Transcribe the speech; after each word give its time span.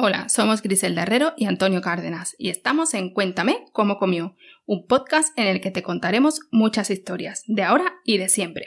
Hola, 0.00 0.28
somos 0.28 0.62
Griselda 0.62 1.02
Herrero 1.02 1.32
y 1.36 1.46
Antonio 1.46 1.80
Cárdenas 1.80 2.36
y 2.38 2.50
estamos 2.50 2.94
en 2.94 3.12
Cuéntame 3.12 3.64
cómo 3.72 3.98
comió, 3.98 4.36
un 4.64 4.86
podcast 4.86 5.36
en 5.36 5.48
el 5.48 5.60
que 5.60 5.72
te 5.72 5.82
contaremos 5.82 6.42
muchas 6.52 6.90
historias, 6.90 7.42
de 7.48 7.64
ahora 7.64 7.94
y 8.04 8.18
de 8.18 8.28
siempre. 8.28 8.66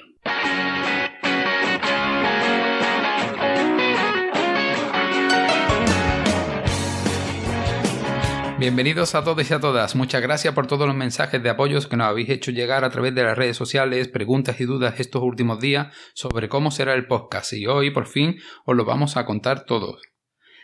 Bienvenidos 8.60 9.16
a 9.16 9.24
todos 9.24 9.50
y 9.50 9.54
a 9.54 9.62
todas. 9.62 9.96
Muchas 9.96 10.22
gracias 10.22 10.54
por 10.54 10.68
todos 10.68 10.86
los 10.86 10.98
mensajes 10.98 11.42
de 11.42 11.50
apoyos 11.50 11.88
que 11.88 11.96
nos 11.96 12.08
habéis 12.08 12.28
hecho 12.28 12.52
llegar 12.52 12.84
a 12.84 12.90
través 12.90 13.16
de 13.16 13.24
las 13.24 13.38
redes 13.38 13.56
sociales, 13.56 14.10
preguntas 14.10 14.60
y 14.60 14.66
dudas 14.66 15.00
estos 15.00 15.24
últimos 15.24 15.62
días 15.62 15.96
sobre 16.14 16.50
cómo 16.50 16.72
será 16.72 16.94
el 16.94 17.08
podcast 17.08 17.54
y 17.54 17.68
hoy 17.68 17.90
por 17.92 18.06
fin 18.06 18.36
os 18.66 18.76
lo 18.76 18.84
vamos 18.84 19.16
a 19.16 19.26
contar 19.26 19.64
todos. 19.64 20.11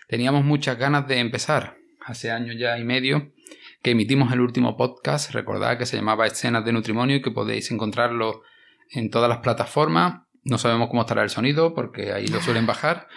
Teníamos 0.08 0.46
muchas 0.46 0.78
ganas 0.78 1.06
de 1.08 1.20
empezar. 1.20 1.78
Hace 2.06 2.32
años 2.32 2.56
ya 2.58 2.80
y 2.80 2.86
medio 2.86 3.34
que 3.84 3.92
emitimos 3.92 4.32
el 4.32 4.40
último 4.40 4.78
podcast, 4.78 5.32
recordad 5.32 5.78
que 5.78 5.86
se 5.86 5.98
llamaba 5.98 6.26
Escenas 6.26 6.64
de 6.64 6.72
Nutrimonio 6.72 7.18
y 7.18 7.22
que 7.22 7.32
podéis 7.32 7.72
encontrarlo 7.72 8.42
en 8.90 9.10
todas 9.10 9.28
las 9.28 9.40
plataformas. 9.40 10.22
No 10.44 10.58
sabemos 10.58 10.88
cómo 10.88 11.02
estará 11.02 11.24
el 11.24 11.30
sonido 11.30 11.74
porque 11.74 12.14
ahí 12.14 12.28
lo 12.28 12.42
suelen 12.42 12.66
bajar. 12.66 13.08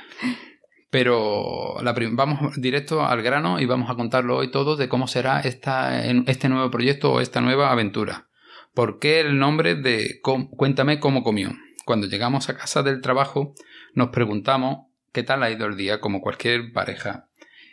Pero 0.90 1.76
vamos 2.12 2.60
directo 2.60 3.06
al 3.06 3.22
grano 3.22 3.60
y 3.60 3.66
vamos 3.66 3.88
a 3.88 3.94
contarlo 3.94 4.38
hoy 4.38 4.50
todo 4.50 4.74
de 4.74 4.88
cómo 4.88 5.06
será 5.06 5.38
esta, 5.40 6.04
este 6.04 6.48
nuevo 6.48 6.72
proyecto 6.72 7.12
o 7.12 7.20
esta 7.20 7.40
nueva 7.40 7.70
aventura. 7.70 8.26
¿Por 8.74 8.98
qué 8.98 9.20
el 9.20 9.38
nombre 9.38 9.76
de 9.76 10.20
Cuéntame 10.22 10.98
cómo 10.98 11.22
comió? 11.22 11.52
Cuando 11.84 12.08
llegamos 12.08 12.48
a 12.48 12.56
casa 12.56 12.82
del 12.82 13.00
trabajo 13.00 13.54
nos 13.94 14.08
preguntamos 14.08 14.89
qué 15.12 15.22
tal 15.22 15.42
ha 15.42 15.50
ido 15.50 15.66
el 15.66 15.76
día 15.76 16.00
como 16.00 16.20
cualquier 16.20 16.72
pareja. 16.72 17.28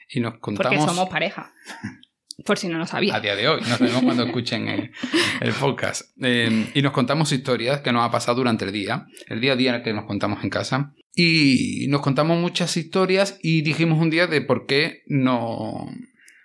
Y 0.09 0.19
nos 0.19 0.39
contamos... 0.39 0.77
Porque 0.77 0.93
somos 0.93 1.09
pareja. 1.09 1.53
Por 2.45 2.57
si 2.57 2.67
no 2.67 2.77
lo 2.77 2.85
sabía. 2.85 3.15
A 3.15 3.19
día 3.19 3.35
de 3.35 3.47
hoy, 3.47 3.61
no 3.61 3.77
sabemos 3.77 4.03
cuando 4.03 4.23
escuchen 4.23 4.67
el, 4.67 5.53
podcast. 5.59 6.11
Eh, 6.21 6.69
y 6.75 6.81
nos 6.83 6.91
contamos 6.91 7.31
historias 7.31 7.81
que 7.81 7.91
nos 7.91 8.05
ha 8.05 8.11
pasado 8.11 8.37
durante 8.37 8.63
el 8.63 8.71
día, 8.71 9.07
el 9.27 9.41
día 9.41 9.53
a 9.53 9.55
día 9.55 9.81
que 9.81 9.91
nos 9.91 10.05
contamos 10.05 10.43
en 10.43 10.51
casa. 10.51 10.93
Y 11.15 11.87
nos 11.89 12.01
contamos 12.01 12.39
muchas 12.39 12.77
historias 12.77 13.39
y 13.41 13.63
dijimos 13.63 13.99
un 13.99 14.11
día 14.11 14.27
de 14.27 14.41
por 14.41 14.67
qué 14.67 15.01
no, 15.07 15.89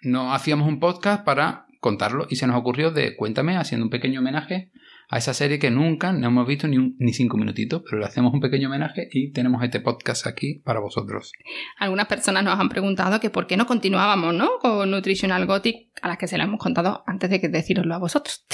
no 0.01 0.33
hacíamos 0.33 0.67
un 0.67 0.81
podcast 0.81 1.25
para 1.25 1.67
contarlo. 1.79 2.27
Y 2.31 2.37
se 2.37 2.47
nos 2.47 2.57
ocurrió 2.57 2.91
de 2.91 3.15
Cuéntame, 3.15 3.59
haciendo 3.59 3.85
un 3.85 3.91
pequeño 3.91 4.21
homenaje 4.21 4.71
a 5.13 5.19
esa 5.19 5.35
serie 5.35 5.59
que 5.59 5.71
nunca 5.71 6.11
no 6.11 6.29
hemos 6.29 6.47
visto 6.47 6.67
ni, 6.67 6.95
ni 6.99 7.13
cinco 7.13 7.37
minutitos, 7.37 7.83
pero 7.85 7.99
le 7.99 8.07
hacemos 8.07 8.33
un 8.33 8.41
pequeño 8.41 8.69
homenaje 8.69 9.11
y 9.13 9.31
tenemos 9.31 9.63
este 9.63 9.79
podcast 9.81 10.27
aquí 10.27 10.63
para 10.65 10.81
vosotros. 10.81 11.33
Algunas 11.79 12.07
personas 12.07 12.43
nos 12.43 12.59
han 12.59 12.71
preguntado 12.71 13.21
que 13.21 13.29
por 13.29 13.47
qué 13.47 13.59
no 13.59 13.67
continuábamos 13.67 14.33
¿no? 14.33 14.53
con 14.59 14.91
Nutritional 14.91 15.45
Gothic, 15.45 15.92
a 16.01 16.09
las 16.09 16.19
que 16.19 16.27
se 16.27 16.39
lo 16.39 16.45
hemos 16.45 16.59
contado 16.59 17.03
antes 17.07 17.29
de 17.31 17.41
que 17.41 17.49
deciroslo 17.49 17.95
a 17.95 17.99
vosotros. 17.99 18.45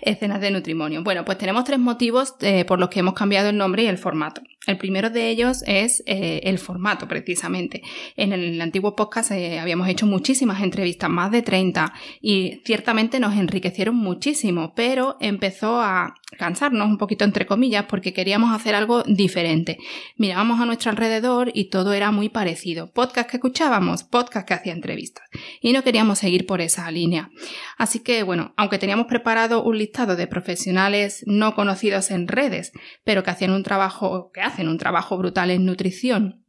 Escenas 0.00 0.40
de 0.40 0.50
Nutrimonio. 0.50 1.02
Bueno, 1.02 1.24
pues 1.24 1.38
tenemos 1.38 1.64
tres 1.64 1.78
motivos 1.78 2.34
eh, 2.40 2.64
por 2.64 2.78
los 2.78 2.88
que 2.88 3.00
hemos 3.00 3.14
cambiado 3.14 3.50
el 3.50 3.56
nombre 3.56 3.82
y 3.82 3.86
el 3.86 3.98
formato. 3.98 4.42
El 4.66 4.76
primero 4.76 5.08
de 5.10 5.30
ellos 5.30 5.62
es 5.66 6.02
eh, 6.06 6.40
el 6.44 6.58
formato, 6.58 7.08
precisamente. 7.08 7.82
En 8.16 8.32
el 8.32 8.60
antiguo 8.60 8.94
podcast 8.94 9.30
eh, 9.30 9.58
habíamos 9.58 9.88
hecho 9.88 10.06
muchísimas 10.06 10.62
entrevistas, 10.62 11.08
más 11.08 11.30
de 11.30 11.42
30, 11.42 11.92
y 12.20 12.60
ciertamente 12.64 13.18
nos 13.18 13.34
enriquecieron 13.36 13.96
muchísimo, 13.96 14.74
pero 14.74 15.16
empezó 15.20 15.80
a 15.80 16.14
cansarnos 16.36 16.88
un 16.88 16.98
poquito 16.98 17.24
entre 17.24 17.46
comillas 17.46 17.86
porque 17.88 18.12
queríamos 18.12 18.54
hacer 18.54 18.74
algo 18.74 19.02
diferente. 19.04 19.78
Mirábamos 20.16 20.60
a 20.60 20.66
nuestro 20.66 20.90
alrededor 20.90 21.50
y 21.54 21.70
todo 21.70 21.92
era 21.92 22.10
muy 22.10 22.28
parecido. 22.28 22.92
Podcast 22.92 23.30
que 23.30 23.38
escuchábamos, 23.38 24.04
podcast 24.04 24.46
que 24.46 24.54
hacía 24.54 24.72
entrevistas. 24.72 25.26
Y 25.60 25.72
no 25.72 25.82
queríamos 25.82 26.18
seguir 26.18 26.46
por 26.46 26.60
esa 26.60 26.90
línea. 26.90 27.30
Así 27.76 28.00
que 28.00 28.22
bueno, 28.22 28.52
aunque 28.56 28.78
teníamos 28.78 29.06
preparado 29.06 29.62
un 29.62 29.78
listado 29.78 30.16
de 30.16 30.26
profesionales 30.26 31.22
no 31.26 31.54
conocidos 31.54 32.10
en 32.10 32.28
redes, 32.28 32.72
pero 33.04 33.22
que 33.22 33.30
hacían 33.30 33.52
un 33.52 33.62
trabajo, 33.62 34.30
que 34.32 34.40
hacen 34.40 34.68
un 34.68 34.78
trabajo 34.78 35.16
brutal 35.16 35.50
en 35.50 35.64
nutrición 35.64 36.44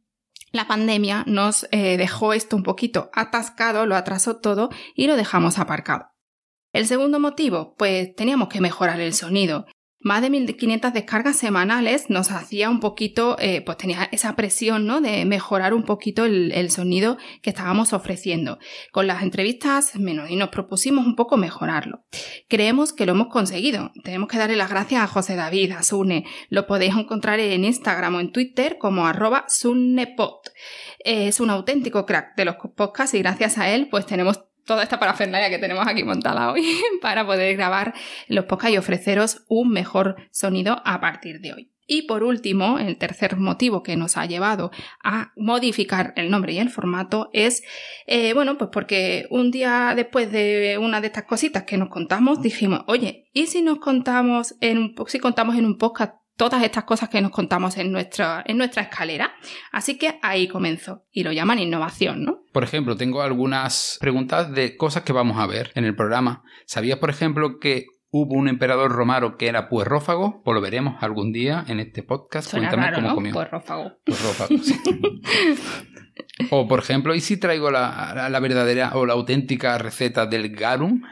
la 0.52 0.66
pandemia 0.66 1.22
nos 1.26 1.68
eh, 1.70 1.96
dejó 1.96 2.32
esto 2.32 2.56
un 2.56 2.64
poquito 2.64 3.10
atascado, 3.14 3.86
lo 3.86 3.94
atrasó 3.94 4.38
todo 4.38 4.70
y 4.96 5.06
lo 5.06 5.16
dejamos 5.16 5.58
aparcado. 5.58 6.09
El 6.72 6.86
segundo 6.86 7.18
motivo, 7.18 7.74
pues 7.76 8.14
teníamos 8.14 8.48
que 8.48 8.60
mejorar 8.60 9.00
el 9.00 9.12
sonido. 9.12 9.66
Más 10.02 10.22
de 10.22 10.30
1500 10.30 10.94
descargas 10.94 11.36
semanales 11.36 12.08
nos 12.08 12.30
hacía 12.30 12.70
un 12.70 12.80
poquito, 12.80 13.36
eh, 13.38 13.60
pues 13.60 13.76
tenía 13.76 14.08
esa 14.12 14.34
presión, 14.34 14.86
¿no? 14.86 15.02
De 15.02 15.26
mejorar 15.26 15.74
un 15.74 15.82
poquito 15.82 16.24
el, 16.24 16.70
sonido 16.70 17.18
que 17.42 17.50
estábamos 17.50 17.92
ofreciendo. 17.92 18.58
Con 18.92 19.06
las 19.06 19.22
entrevistas 19.22 19.96
menos 19.96 20.30
y 20.30 20.36
nos 20.36 20.48
propusimos 20.48 21.04
un 21.04 21.16
poco 21.16 21.36
mejorarlo. 21.36 22.04
Creemos 22.48 22.94
que 22.94 23.04
lo 23.04 23.12
hemos 23.12 23.26
conseguido. 23.26 23.92
Tenemos 24.02 24.30
que 24.30 24.38
darle 24.38 24.56
las 24.56 24.70
gracias 24.70 25.02
a 25.02 25.06
José 25.06 25.36
David, 25.36 25.72
a 25.72 25.82
Sune. 25.82 26.24
Lo 26.48 26.66
podéis 26.66 26.96
encontrar 26.96 27.38
en 27.38 27.66
Instagram 27.66 28.14
o 28.14 28.20
en 28.20 28.32
Twitter 28.32 28.78
como 28.78 29.06
arroba 29.06 29.44
sunnepod. 29.48 30.46
Es 31.00 31.40
un 31.40 31.50
auténtico 31.50 32.06
crack 32.06 32.36
de 32.36 32.46
los 32.46 32.56
podcasts 32.74 33.14
y 33.14 33.18
gracias 33.18 33.58
a 33.58 33.68
él 33.68 33.88
pues 33.90 34.06
tenemos 34.06 34.49
toda 34.64 34.82
esta 34.82 34.98
parafernalia 34.98 35.50
que 35.50 35.58
tenemos 35.58 35.86
aquí 35.86 36.04
montada 36.04 36.52
hoy 36.52 36.64
para 37.02 37.26
poder 37.26 37.56
grabar 37.56 37.94
los 38.28 38.44
podcasts 38.44 38.74
y 38.74 38.78
ofreceros 38.78 39.44
un 39.48 39.70
mejor 39.70 40.16
sonido 40.30 40.80
a 40.84 41.00
partir 41.00 41.40
de 41.40 41.52
hoy. 41.52 41.70
Y 41.92 42.02
por 42.02 42.22
último, 42.22 42.78
el 42.78 42.98
tercer 42.98 43.36
motivo 43.36 43.82
que 43.82 43.96
nos 43.96 44.16
ha 44.16 44.24
llevado 44.24 44.70
a 45.02 45.32
modificar 45.36 46.12
el 46.14 46.30
nombre 46.30 46.52
y 46.52 46.60
el 46.60 46.70
formato 46.70 47.30
es, 47.32 47.64
eh, 48.06 48.32
bueno, 48.32 48.56
pues 48.58 48.70
porque 48.72 49.26
un 49.28 49.50
día 49.50 49.92
después 49.96 50.30
de 50.30 50.78
una 50.80 51.00
de 51.00 51.08
estas 51.08 51.24
cositas 51.24 51.64
que 51.64 51.76
nos 51.76 51.88
contamos, 51.88 52.42
dijimos, 52.42 52.82
oye, 52.86 53.28
¿y 53.32 53.48
si 53.48 53.60
nos 53.60 53.80
contamos 53.80 54.54
en 54.60 54.78
un, 54.78 54.94
si 55.08 55.18
contamos 55.18 55.56
en 55.56 55.64
un 55.64 55.78
podcast 55.78 56.14
todas 56.40 56.62
estas 56.62 56.84
cosas 56.84 57.10
que 57.10 57.20
nos 57.20 57.32
contamos 57.32 57.76
en 57.76 57.92
nuestra, 57.92 58.42
en 58.46 58.56
nuestra 58.56 58.84
escalera. 58.84 59.34
Así 59.72 59.98
que 59.98 60.18
ahí 60.22 60.48
comenzó 60.48 61.04
y 61.12 61.22
lo 61.22 61.32
llaman 61.32 61.58
innovación, 61.58 62.24
¿no? 62.24 62.44
Por 62.50 62.64
ejemplo, 62.64 62.96
tengo 62.96 63.20
algunas 63.20 63.98
preguntas 64.00 64.50
de 64.50 64.74
cosas 64.74 65.02
que 65.02 65.12
vamos 65.12 65.38
a 65.38 65.46
ver 65.46 65.70
en 65.74 65.84
el 65.84 65.94
programa. 65.94 66.42
¿Sabías, 66.64 66.98
por 66.98 67.10
ejemplo, 67.10 67.58
que 67.58 67.88
hubo 68.08 68.36
un 68.36 68.48
emperador 68.48 68.90
romano 68.90 69.36
que 69.36 69.48
era 69.48 69.68
puerrófago? 69.68 70.40
Pues 70.42 70.54
lo 70.54 70.62
veremos 70.62 71.02
algún 71.02 71.30
día 71.30 71.62
en 71.68 71.78
este 71.78 72.02
podcast. 72.02 72.50
Cuéntame 72.50 72.90
cómo 72.94 73.14
comió. 73.16 73.34
Puerrófago. 73.34 73.98
Puerrófago, 74.06 74.56
sí. 74.62 74.80
o, 76.50 76.66
por 76.66 76.78
ejemplo, 76.78 77.14
¿y 77.14 77.20
si 77.20 77.36
traigo 77.36 77.70
la, 77.70 78.30
la 78.30 78.40
verdadera 78.40 78.92
o 78.94 79.04
la 79.04 79.12
auténtica 79.12 79.76
receta 79.76 80.24
del 80.24 80.56
garum, 80.56 81.02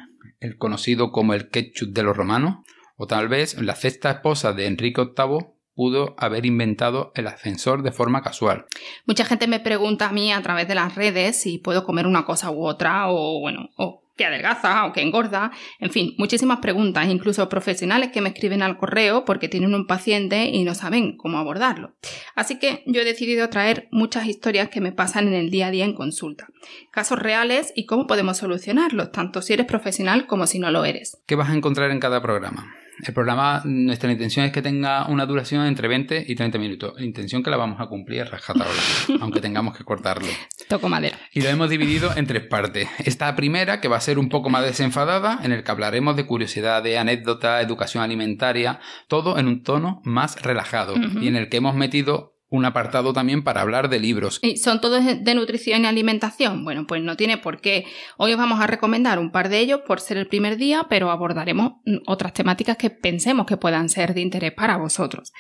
el 0.41 0.57
conocido 0.57 1.13
como 1.13 1.35
el 1.35 1.51
ketchup 1.51 1.91
de 1.91 2.03
los 2.03 2.17
romanos? 2.17 2.61
O 2.99 3.07
tal 3.07 3.29
vez 3.29 3.57
la 3.63 3.77
sexta 3.77 4.11
esposa 4.11 4.53
de 4.53 4.67
Enrique 4.67 5.01
VIII 5.01 5.47
pudo 5.75 6.17
haber 6.19 6.45
inventado 6.45 7.13
el 7.15 7.29
ascensor 7.29 7.83
de 7.83 7.93
forma 7.93 8.23
casual. 8.23 8.67
Mucha 9.07 9.25
gente 9.25 9.47
me 9.47 9.61
pregunta 9.61 10.09
a 10.09 10.13
mí 10.13 10.33
a 10.33 10.43
través 10.43 10.67
de 10.67 10.75
las 10.75 10.97
redes 10.97 11.41
si 11.41 11.59
puedo 11.59 11.85
comer 11.85 12.09
una 12.09 12.25
cosa 12.25 12.51
u 12.51 12.67
otra 12.67 13.09
o 13.09 13.39
bueno, 13.39 13.71
o 13.77 14.03
que 14.17 14.25
adelgaza 14.25 14.85
o 14.87 14.93
que 14.93 15.01
engorda, 15.01 15.53
en 15.79 15.91
fin, 15.91 16.15
muchísimas 16.19 16.59
preguntas, 16.59 17.09
incluso 17.09 17.49
profesionales 17.49 18.11
que 18.13 18.21
me 18.21 18.31
escriben 18.31 18.63
al 18.63 18.77
correo 18.77 19.25
porque 19.25 19.49
tienen 19.49 19.77
un 19.77 19.87
paciente 19.87 20.47
y 20.47 20.65
no 20.65 20.75
saben 20.75 21.17
cómo 21.17 21.39
abordarlo. 21.39 21.95
Así 22.35 22.59
que 22.59 22.83
yo 22.87 23.01
he 23.01 23.05
decidido 23.05 23.49
traer 23.49 23.87
muchas 23.93 24.27
historias 24.27 24.71
que 24.71 24.81
me 24.81 24.91
pasan 24.91 25.29
en 25.29 25.35
el 25.35 25.51
día 25.51 25.69
a 25.69 25.71
día 25.71 25.85
en 25.85 25.95
consulta, 25.95 26.49
casos 26.91 27.21
reales 27.21 27.73
y 27.77 27.87
cómo 27.87 28.09
podemos 28.09 28.39
solucionarlos, 28.39 29.13
tanto 29.13 29.41
si 29.41 29.53
eres 29.53 29.67
profesional 29.67 30.27
como 30.27 30.49
si 30.49 30.59
no 30.59 30.73
lo 30.73 30.85
eres. 30.85 31.23
¿Qué 31.27 31.37
vas 31.37 31.51
a 31.51 31.55
encontrar 31.55 31.93
en 31.93 32.01
cada 32.01 32.21
programa? 32.21 32.75
El 33.07 33.15
programa, 33.15 33.63
nuestra 33.65 34.11
intención 34.11 34.45
es 34.45 34.53
que 34.53 34.63
tenga 34.63 35.07
una 35.07 35.27
duración 35.27 35.67
entre 35.67 35.89
20 35.89 36.25
y 36.27 36.35
30 36.35 36.59
minutos. 36.59 36.95
La 36.97 37.05
intención 37.05 37.43
que 37.43 37.51
la 37.51 37.57
vamos 37.57 37.81
a 37.81 37.87
cumplir 37.87 38.27
rajatabla, 38.27 38.73
aunque 39.21 39.41
tengamos 39.41 39.77
que 39.77 39.85
cortarlo. 39.85 40.29
Toco 40.69 40.89
madera. 40.89 41.19
Y 41.33 41.41
lo 41.41 41.49
hemos 41.49 41.71
dividido 41.71 42.11
en 42.17 42.27
tres 42.27 42.47
partes. 42.47 42.89
Esta 42.99 43.35
primera, 43.37 43.81
que 43.81 43.89
va 43.89 43.97
a 43.97 44.01
ser 44.01 44.19
un 44.19 44.29
poco 44.29 44.51
más 44.51 44.65
desenfadada, 44.65 45.41
en 45.43 45.53
el 45.53 45.63
que 45.63 45.71
hablaremos 45.71 46.17
de 46.17 46.27
curiosidad, 46.27 46.83
de 46.83 46.99
anécdota, 46.99 47.61
educación 47.61 48.03
alimentaria, 48.03 48.81
todo 49.07 49.39
en 49.39 49.47
un 49.47 49.63
tono 49.63 50.01
más 50.05 50.41
relajado. 50.43 50.95
Y 51.21 51.29
en 51.29 51.37
el 51.37 51.49
que 51.49 51.59
hemos 51.59 51.75
metido 51.75 52.38
un 52.51 52.65
apartado 52.65 53.13
también 53.13 53.43
para 53.45 53.61
hablar 53.61 53.89
de 53.89 53.99
libros. 53.99 54.39
¿Y 54.43 54.57
son 54.57 54.81
todos 54.81 55.03
de 55.05 55.35
nutrición 55.35 55.83
y 55.83 55.87
alimentación? 55.87 56.65
Bueno, 56.65 56.87
pues 56.87 57.03
no 57.03 57.17
tiene 57.17 57.39
por 57.39 57.61
qué. 57.61 57.85
Hoy 58.17 58.33
os 58.33 58.39
vamos 58.39 58.61
a 58.61 58.67
recomendar 58.67 59.19
un 59.19 59.31
par 59.31 59.49
de 59.49 59.59
ellos 59.59 59.81
por 59.87 60.01
ser 60.01 60.17
el 60.17 60.29
primer 60.29 60.57
día, 60.57 60.87
pero 60.89 61.11
abordaremos 61.11 61.75
otras 62.07 62.33
temáticas 62.33 62.77
que 62.77 62.91
pensemos 62.91 63.47
que 63.47 63.57
puedan 63.57 63.89
ser 63.89 64.15
de 64.15 64.23
interés 64.23 64.53
para 64.53 64.77
vosotros. 64.77 65.33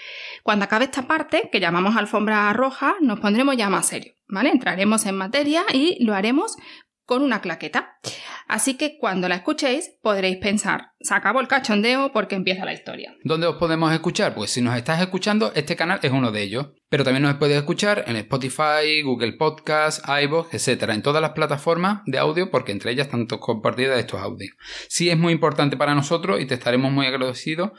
Cuando 0.42 0.64
acabe 0.64 0.84
esta 0.84 1.06
parte, 1.06 1.48
que 1.50 1.60
llamamos 1.60 1.96
alfombra 1.96 2.52
roja, 2.52 2.96
nos 3.00 3.20
pondremos 3.20 3.56
ya 3.56 3.70
más 3.70 3.86
serio, 3.86 4.12
¿vale? 4.28 4.50
Entraremos 4.50 5.06
en 5.06 5.16
materia 5.16 5.64
y 5.72 6.02
lo 6.04 6.14
haremos 6.14 6.56
con 7.08 7.22
una 7.22 7.40
claqueta. 7.40 7.98
Así 8.48 8.76
que 8.76 8.98
cuando 8.98 9.30
la 9.30 9.36
escuchéis 9.36 9.96
podréis 10.02 10.36
pensar, 10.36 10.92
se 11.00 11.14
acabó 11.14 11.40
el 11.40 11.48
cachondeo 11.48 12.12
porque 12.12 12.34
empieza 12.34 12.66
la 12.66 12.74
historia. 12.74 13.14
¿Dónde 13.24 13.46
os 13.46 13.56
podemos 13.56 13.90
escuchar? 13.94 14.34
Pues 14.34 14.50
si 14.50 14.60
nos 14.60 14.76
estás 14.76 15.00
escuchando, 15.00 15.50
este 15.54 15.74
canal 15.74 16.00
es 16.02 16.12
uno 16.12 16.32
de 16.32 16.42
ellos. 16.42 16.66
Pero 16.90 17.04
también 17.04 17.22
nos 17.22 17.36
puedes 17.36 17.56
escuchar 17.56 18.04
en 18.06 18.16
Spotify, 18.16 19.00
Google 19.02 19.32
Podcasts, 19.32 20.02
iVoox, 20.06 20.52
etc. 20.52 20.90
En 20.90 21.02
todas 21.02 21.22
las 21.22 21.30
plataformas 21.30 22.02
de 22.04 22.18
audio 22.18 22.50
porque 22.50 22.72
entre 22.72 22.92
ellas 22.92 23.06
están 23.06 23.26
compartidas 23.26 23.98
estos 23.98 24.20
audios. 24.20 24.54
Sí 24.88 25.08
es 25.08 25.16
muy 25.16 25.32
importante 25.32 25.78
para 25.78 25.94
nosotros 25.94 26.42
y 26.42 26.44
te 26.44 26.54
estaremos 26.54 26.92
muy 26.92 27.06
agradecidos 27.06 27.70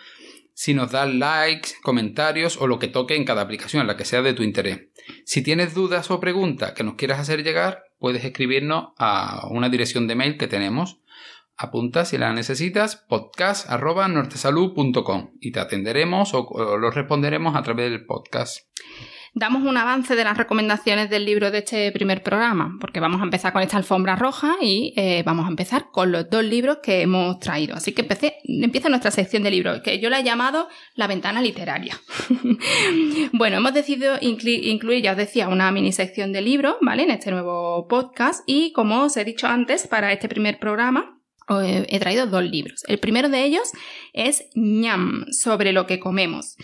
si 0.55 0.73
nos 0.73 0.91
das 0.91 1.07
likes, 1.13 1.69
comentarios 1.83 2.57
o 2.57 2.67
lo 2.67 2.79
que 2.79 2.87
toque 2.87 3.15
en 3.15 3.25
cada 3.25 3.43
aplicación, 3.43 3.87
la 3.87 3.95
que 3.95 4.05
sea 4.05 4.21
de 4.23 4.33
tu 4.33 4.43
interés. 4.43 4.89
Si 5.23 5.41
tienes 5.41 5.73
dudas 5.73 6.11
o 6.11 6.19
preguntas 6.19 6.73
que 6.73 6.83
nos 6.83 6.95
quieras 6.95 7.19
hacer 7.19 7.43
llegar, 7.43 7.83
puedes 8.00 8.25
escribirnos 8.25 8.94
a 8.98 9.48
una 9.50 9.69
dirección 9.69 10.07
de 10.07 10.16
mail 10.16 10.38
que 10.38 10.48
tenemos. 10.48 11.00
Apunta 11.57 12.06
si 12.06 12.18
la 12.18 12.34
necesitas, 12.34 12.96
podcast.nortesalud.com 12.96 15.31
y 15.42 15.51
te 15.51 15.60
atenderemos 15.60 16.34
o, 16.34 16.78
lo 16.78 16.90
responderemos 16.90 17.56
a 17.56 17.62
través 17.63 17.92
del 17.92 18.06
podcast 18.06 18.66
damos 19.33 19.63
un 19.63 19.77
avance 19.77 20.15
de 20.15 20.23
las 20.23 20.37
recomendaciones 20.37 21.09
del 21.09 21.25
libro 21.25 21.51
de 21.51 21.59
este 21.59 21.91
primer 21.91 22.23
programa, 22.23 22.77
porque 22.79 22.99
vamos 22.99 23.21
a 23.21 23.23
empezar 23.23 23.53
con 23.53 23.61
esta 23.61 23.77
alfombra 23.77 24.15
roja 24.15 24.55
y 24.61 24.93
eh, 24.95 25.23
vamos 25.25 25.45
a 25.45 25.49
empezar 25.49 25.87
con 25.91 26.11
los 26.11 26.29
dos 26.29 26.43
libros 26.43 26.79
que 26.83 27.01
hemos 27.01 27.39
traído. 27.39 27.75
Así 27.75 27.93
que 27.93 28.01
empecé, 28.01 28.37
empieza 28.43 28.89
nuestra 28.89 29.11
sección 29.11 29.43
de 29.43 29.51
libros, 29.51 29.81
que 29.81 29.99
yo 29.99 30.09
la 30.09 30.19
he 30.19 30.23
llamado 30.23 30.67
la 30.95 31.07
ventana 31.07 31.41
literaria. 31.41 31.99
bueno, 33.33 33.57
hemos 33.57 33.73
decidido 33.73 34.17
incluir, 34.21 35.03
ya 35.03 35.11
os 35.11 35.17
decía, 35.17 35.47
una 35.47 35.71
mini 35.71 35.91
sección 35.91 36.31
de 36.33 36.41
libros, 36.41 36.75
¿vale? 36.81 37.03
En 37.03 37.11
este 37.11 37.31
nuevo 37.31 37.87
podcast 37.87 38.43
y 38.47 38.71
como 38.73 39.03
os 39.03 39.17
he 39.17 39.23
dicho 39.23 39.47
antes, 39.47 39.87
para 39.87 40.11
este 40.11 40.27
primer 40.27 40.59
programa 40.59 41.15
he 41.57 41.99
traído 41.99 42.27
dos 42.27 42.43
libros. 42.43 42.83
El 42.87 42.99
primero 42.99 43.29
de 43.29 43.43
ellos 43.43 43.71
es 44.13 44.45
ñam, 44.53 45.25
sobre 45.31 45.73
lo 45.73 45.87
que 45.87 45.99
comemos. 45.99 46.57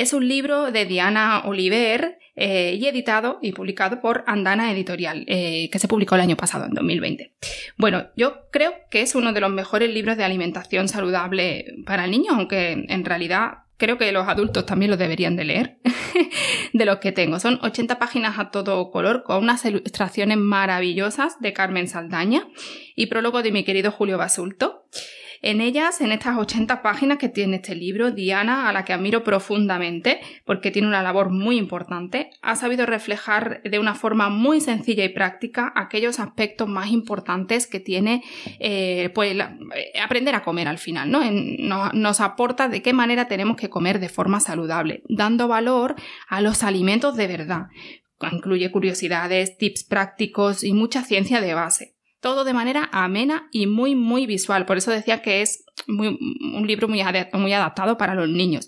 Es 0.00 0.12
un 0.12 0.28
libro 0.28 0.70
de 0.70 0.84
Diana 0.84 1.42
Oliver 1.46 2.18
eh, 2.34 2.76
y 2.78 2.86
editado 2.86 3.38
y 3.40 3.52
publicado 3.52 4.02
por 4.02 4.24
Andana 4.26 4.70
Editorial, 4.70 5.24
eh, 5.26 5.70
que 5.70 5.78
se 5.78 5.88
publicó 5.88 6.16
el 6.16 6.20
año 6.20 6.36
pasado, 6.36 6.66
en 6.66 6.74
2020. 6.74 7.34
Bueno, 7.78 8.08
yo 8.14 8.50
creo 8.52 8.74
que 8.90 9.00
es 9.00 9.14
uno 9.14 9.32
de 9.32 9.40
los 9.40 9.50
mejores 9.50 9.88
libros 9.88 10.18
de 10.18 10.24
alimentación 10.24 10.88
saludable 10.88 11.64
para 11.86 12.04
el 12.04 12.10
niño, 12.10 12.32
aunque 12.32 12.72
en 12.72 13.04
realidad 13.06 13.64
creo 13.78 13.96
que 13.96 14.12
los 14.12 14.28
adultos 14.28 14.66
también 14.66 14.90
lo 14.90 14.98
deberían 14.98 15.34
de 15.34 15.44
leer, 15.44 15.78
de 16.74 16.84
los 16.84 16.98
que 16.98 17.12
tengo. 17.12 17.40
Son 17.40 17.58
80 17.62 17.98
páginas 17.98 18.38
a 18.38 18.50
todo 18.50 18.90
color 18.90 19.22
con 19.22 19.42
unas 19.42 19.64
ilustraciones 19.64 20.36
maravillosas 20.36 21.40
de 21.40 21.54
Carmen 21.54 21.88
Saldaña 21.88 22.48
y 22.94 23.06
prólogo 23.06 23.42
de 23.42 23.50
mi 23.50 23.64
querido 23.64 23.90
Julio 23.90 24.18
Basulto. 24.18 24.84
En 25.42 25.60
ellas, 25.60 26.00
en 26.00 26.12
estas 26.12 26.36
80 26.36 26.82
páginas 26.82 27.18
que 27.18 27.28
tiene 27.28 27.56
este 27.56 27.74
libro, 27.74 28.10
Diana, 28.10 28.68
a 28.68 28.72
la 28.72 28.84
que 28.84 28.92
admiro 28.92 29.24
profundamente 29.24 30.20
porque 30.44 30.70
tiene 30.70 30.88
una 30.88 31.02
labor 31.02 31.30
muy 31.30 31.56
importante, 31.56 32.30
ha 32.42 32.56
sabido 32.56 32.86
reflejar 32.86 33.62
de 33.62 33.78
una 33.78 33.94
forma 33.94 34.28
muy 34.28 34.60
sencilla 34.60 35.04
y 35.04 35.10
práctica 35.10 35.72
aquellos 35.74 36.20
aspectos 36.20 36.68
más 36.68 36.90
importantes 36.90 37.66
que 37.66 37.80
tiene 37.80 38.22
eh, 38.60 39.10
pues, 39.14 39.36
eh, 39.36 40.00
aprender 40.02 40.34
a 40.34 40.42
comer 40.42 40.68
al 40.68 40.78
final. 40.78 41.10
¿no? 41.10 41.20
nos 41.92 42.20
aporta 42.20 42.68
de 42.68 42.82
qué 42.82 42.92
manera 42.92 43.28
tenemos 43.28 43.56
que 43.56 43.70
comer 43.70 44.00
de 44.00 44.08
forma 44.08 44.40
saludable, 44.40 45.02
dando 45.08 45.48
valor 45.48 45.94
a 46.28 46.40
los 46.40 46.62
alimentos 46.62 47.16
de 47.16 47.26
verdad. 47.26 47.66
Incluye 48.32 48.70
curiosidades, 48.70 49.58
tips 49.58 49.84
prácticos 49.84 50.64
y 50.64 50.72
mucha 50.72 51.02
ciencia 51.02 51.40
de 51.40 51.54
base 51.54 51.95
todo 52.26 52.42
de 52.42 52.54
manera 52.54 52.88
amena 52.90 53.46
y 53.52 53.68
muy, 53.68 53.94
muy 53.94 54.26
visual. 54.26 54.66
Por 54.66 54.78
eso 54.78 54.90
decía 54.90 55.22
que 55.22 55.42
es 55.42 55.64
un 55.86 56.66
libro 56.66 56.88
muy, 56.88 57.00
muy 57.34 57.52
adaptado 57.52 57.96
para 57.96 58.16
los 58.16 58.28
niños. 58.28 58.66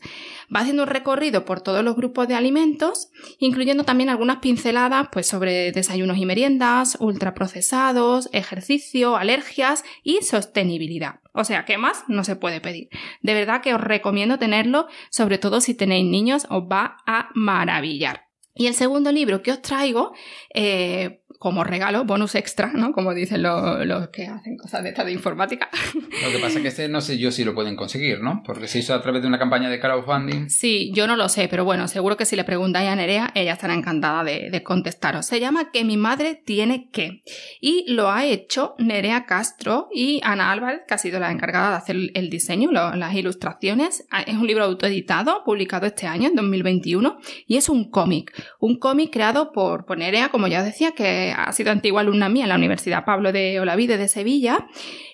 Va 0.54 0.60
haciendo 0.60 0.84
un 0.84 0.88
recorrido 0.88 1.44
por 1.44 1.60
todos 1.60 1.82
los 1.82 1.96
grupos 1.96 2.28
de 2.28 2.36
alimentos, 2.36 3.10
incluyendo 3.40 3.82
también 3.82 4.10
algunas 4.10 4.36
pinceladas 4.36 5.08
pues, 5.10 5.26
sobre 5.26 5.72
desayunos 5.72 6.18
y 6.18 6.24
meriendas, 6.24 6.98
ultraprocesados, 7.00 8.28
ejercicio, 8.32 9.16
alergias 9.16 9.82
y 10.04 10.22
sostenibilidad. 10.22 11.16
O 11.32 11.42
sea, 11.42 11.64
¿qué 11.64 11.78
más? 11.78 12.04
No 12.06 12.22
se 12.22 12.36
puede 12.36 12.60
pedir. 12.60 12.90
De 13.22 13.34
verdad 13.34 13.60
que 13.60 13.74
os 13.74 13.80
recomiendo 13.80 14.38
tenerlo, 14.38 14.86
sobre 15.10 15.38
todo 15.38 15.60
si 15.60 15.74
tenéis 15.74 16.06
niños, 16.08 16.46
os 16.48 16.62
va 16.62 16.98
a 17.06 17.30
maravillar. 17.34 18.28
Y 18.58 18.66
el 18.66 18.74
segundo 18.74 19.12
libro 19.12 19.40
que 19.40 19.52
os 19.52 19.62
traigo, 19.62 20.12
eh, 20.52 21.22
como 21.38 21.62
regalo, 21.62 22.04
bonus 22.04 22.34
extra, 22.34 22.72
¿no? 22.74 22.90
Como 22.90 23.14
dicen 23.14 23.42
los, 23.42 24.08
que 24.08 24.26
hacen 24.26 24.56
cosas 24.56 24.82
de 24.82 24.88
esta 24.88 25.04
de 25.04 25.12
informática. 25.12 25.68
Lo 25.94 26.32
que 26.32 26.38
pasa 26.40 26.56
es 26.56 26.62
que 26.62 26.68
este 26.68 26.88
no 26.88 27.00
sé 27.00 27.16
yo 27.16 27.30
si 27.30 27.44
lo 27.44 27.54
pueden 27.54 27.76
conseguir, 27.76 28.20
¿no? 28.20 28.42
Porque 28.44 28.66
se 28.66 28.80
hizo 28.80 28.92
a 28.92 29.00
través 29.00 29.22
de 29.22 29.28
una 29.28 29.38
campaña 29.38 29.70
de 29.70 29.78
crowdfunding. 29.78 30.50
Sí, 30.50 30.90
yo 30.94 31.06
no 31.06 31.14
lo 31.14 31.28
sé, 31.28 31.46
pero 31.48 31.64
bueno, 31.64 31.86
seguro 31.86 32.16
que 32.16 32.24
si 32.24 32.34
le 32.34 32.42
preguntáis 32.42 32.88
a 32.88 32.96
Nerea, 32.96 33.30
ella 33.36 33.52
estará 33.52 33.74
encantada 33.74 34.24
de, 34.24 34.62
contestaros. 34.64 35.26
Se 35.26 35.38
llama 35.38 35.70
Que 35.70 35.84
mi 35.84 35.96
madre 35.96 36.34
tiene 36.34 36.90
que. 36.90 37.22
Y 37.60 37.84
lo 37.92 38.10
ha 38.10 38.24
hecho 38.24 38.74
Nerea 38.78 39.24
Castro 39.24 39.88
y 39.94 40.20
Ana 40.24 40.50
Álvarez, 40.50 40.80
que 40.88 40.94
ha 40.94 40.98
sido 40.98 41.20
la 41.20 41.30
encargada 41.30 41.70
de 41.70 41.76
hacer 41.76 41.96
el 42.14 42.30
diseño, 42.30 42.72
las 42.72 43.14
ilustraciones. 43.14 44.04
Ah, 44.10 44.22
es 44.22 44.34
un 44.34 44.46
libro 44.48 44.64
autoeditado, 44.64 45.44
publicado 45.44 45.86
este 45.86 46.08
año, 46.08 46.28
en 46.28 46.34
2021, 46.34 47.18
y 47.46 47.56
es 47.56 47.68
un 47.68 47.88
cómic. 47.90 48.32
Un 48.58 48.78
cómic 48.78 49.12
creado 49.12 49.52
por, 49.52 49.86
por 49.86 49.98
Nerea, 49.98 50.30
como 50.30 50.48
ya 50.48 50.64
decía, 50.64 50.92
que 50.92 51.27
ha 51.32 51.52
sido 51.52 51.70
antigua 51.70 52.00
alumna 52.00 52.28
mía 52.28 52.44
en 52.44 52.48
la 52.50 52.56
Universidad 52.56 53.04
Pablo 53.04 53.32
de 53.32 53.60
Olavide 53.60 53.96
de 53.96 54.08
Sevilla 54.08 54.66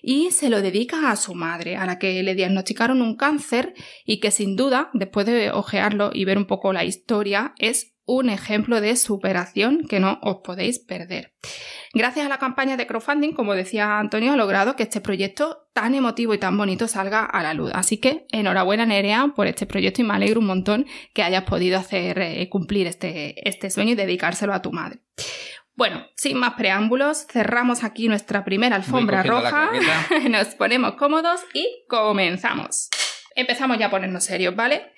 y 0.03 0.31
se 0.31 0.51
lo 0.51 0.63
dedica 0.63 1.11
a 1.11 1.17
su 1.17 1.35
madre, 1.35 1.77
a 1.77 1.87
la 1.87 1.99
que 1.99 2.23
le 2.23 2.35
diagnosticaron 2.35 3.03
un 3.03 3.17
cáncer 3.17 3.75
y 4.05 4.21
que 4.21 4.31
sin 4.31 4.57
duda, 4.57 4.91
después 4.93 5.27
de 5.27 5.51
ojearlo 5.51 6.11
y 6.13 6.25
ver 6.25 6.39
un 6.39 6.47
poco 6.47 6.73
la 6.73 6.85
historia, 6.85 7.55
es 7.59 7.95
un 8.07 8.29
ejemplo 8.29 8.81
de 8.81 8.97
superación 8.97 9.87
que 9.89 10.01
no 10.01 10.19
os 10.23 10.39
podéis 10.45 10.79
perder. 10.79 11.33
Gracias 11.95 12.27
a 12.27 12.29
la 12.29 12.39
campaña 12.39 12.77
de 12.77 12.87
crowdfunding, 12.87 13.33
como 13.33 13.55
decía 13.55 13.99
Antonio, 13.99 14.33
ha 14.33 14.37
logrado 14.37 14.77
que 14.77 14.83
este 14.83 15.01
proyecto 15.01 15.69
tan 15.73 15.95
emotivo 15.95 16.35
y 16.35 16.39
tan 16.39 16.57
bonito 16.57 16.89
salga 16.89 17.25
a 17.25 17.43
la 17.43 17.55
luz. 17.55 17.71
Así 17.73 17.99
que 17.99 18.27
enhorabuena 18.33 18.85
Nerea 18.85 19.33
por 19.35 19.47
este 19.47 19.67
proyecto 19.67 20.03
y 20.03 20.05
me 20.05 20.15
alegro 20.15 20.41
un 20.41 20.47
montón 20.47 20.87
que 21.15 21.23
hayas 21.23 21.45
podido 21.45 21.79
hacer 21.79 22.19
eh, 22.19 22.49
cumplir 22.49 22.89
este, 22.89 23.49
este 23.49 23.71
sueño 23.71 23.93
y 23.93 23.97
dedicárselo 23.97 24.53
a 24.53 24.61
tu 24.61 24.73
madre. 24.73 25.01
Bueno, 25.77 26.07
sin 26.17 26.39
más 26.39 26.55
preámbulos, 26.55 27.27
cerramos 27.27 27.83
aquí 27.83 28.09
nuestra 28.09 28.45
primera 28.45 28.77
alfombra 28.77 29.23
roja, 29.23 29.71
nos 30.31 30.55
ponemos 30.55 30.95
cómodos 30.95 31.41
y 31.53 31.67
comenzamos. 31.89 32.89
Empezamos 33.35 33.79
ya 33.79 33.87
a 33.87 33.91
ponernos 33.91 34.25
serios, 34.25 34.55
¿vale? 34.55 34.93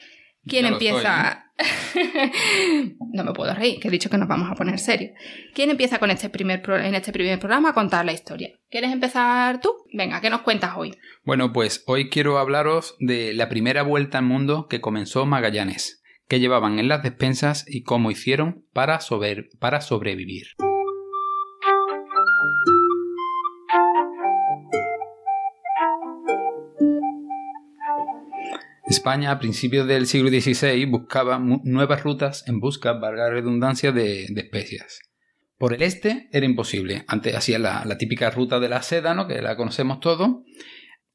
¿Quién 0.46 0.66
empieza? 0.66 1.46
¿eh? 1.58 2.94
no 3.12 3.24
me 3.24 3.32
puedo 3.32 3.54
reír, 3.54 3.80
que 3.80 3.88
he 3.88 3.90
dicho 3.90 4.10
que 4.10 4.18
nos 4.18 4.28
vamos 4.28 4.50
a 4.50 4.54
poner 4.54 4.78
serios. 4.78 5.12
¿Quién 5.54 5.70
empieza 5.70 5.98
con 5.98 6.10
este 6.10 6.28
primer 6.28 6.62
en 6.68 6.94
este 6.94 7.10
primer 7.10 7.38
programa 7.38 7.70
a 7.70 7.72
contar 7.72 8.04
la 8.04 8.12
historia? 8.12 8.50
¿Quieres 8.70 8.92
empezar 8.92 9.60
tú? 9.60 9.74
Venga, 9.94 10.20
¿qué 10.20 10.28
nos 10.28 10.42
cuentas 10.42 10.74
hoy? 10.76 10.94
Bueno, 11.24 11.52
pues 11.52 11.82
hoy 11.86 12.10
quiero 12.10 12.38
hablaros 12.38 12.96
de 13.00 13.32
la 13.32 13.48
primera 13.48 13.82
vuelta 13.82 14.18
al 14.18 14.24
mundo 14.24 14.68
que 14.68 14.82
comenzó 14.82 15.24
Magallanes 15.24 16.02
que 16.28 16.40
llevaban 16.40 16.78
en 16.78 16.88
las 16.88 17.02
despensas 17.02 17.64
y 17.68 17.82
cómo 17.82 18.10
hicieron 18.10 18.64
para, 18.72 18.98
para 19.58 19.80
sobrevivir. 19.80 20.48
España 28.86 29.32
a 29.32 29.38
principios 29.40 29.88
del 29.88 30.06
siglo 30.06 30.28
XVI 30.28 30.84
buscaba 30.86 31.38
nuevas 31.38 32.04
rutas 32.04 32.44
en 32.46 32.60
busca, 32.60 32.92
valga 32.92 33.28
redundancia, 33.28 33.90
de, 33.90 34.24
especias. 34.24 35.00
Por 35.58 35.74
el 35.74 35.82
este 35.82 36.28
era 36.32 36.46
imposible. 36.46 37.04
Antes 37.08 37.34
hacía 37.34 37.58
la, 37.58 37.98
típica 37.98 38.30
ruta 38.30 38.60
de 38.60 38.68
la 38.68 38.82
seda, 38.82 39.14
¿no? 39.14 39.26
que 39.26 39.42
la 39.42 39.56
conocemos 39.56 39.98
todos, 39.98 40.44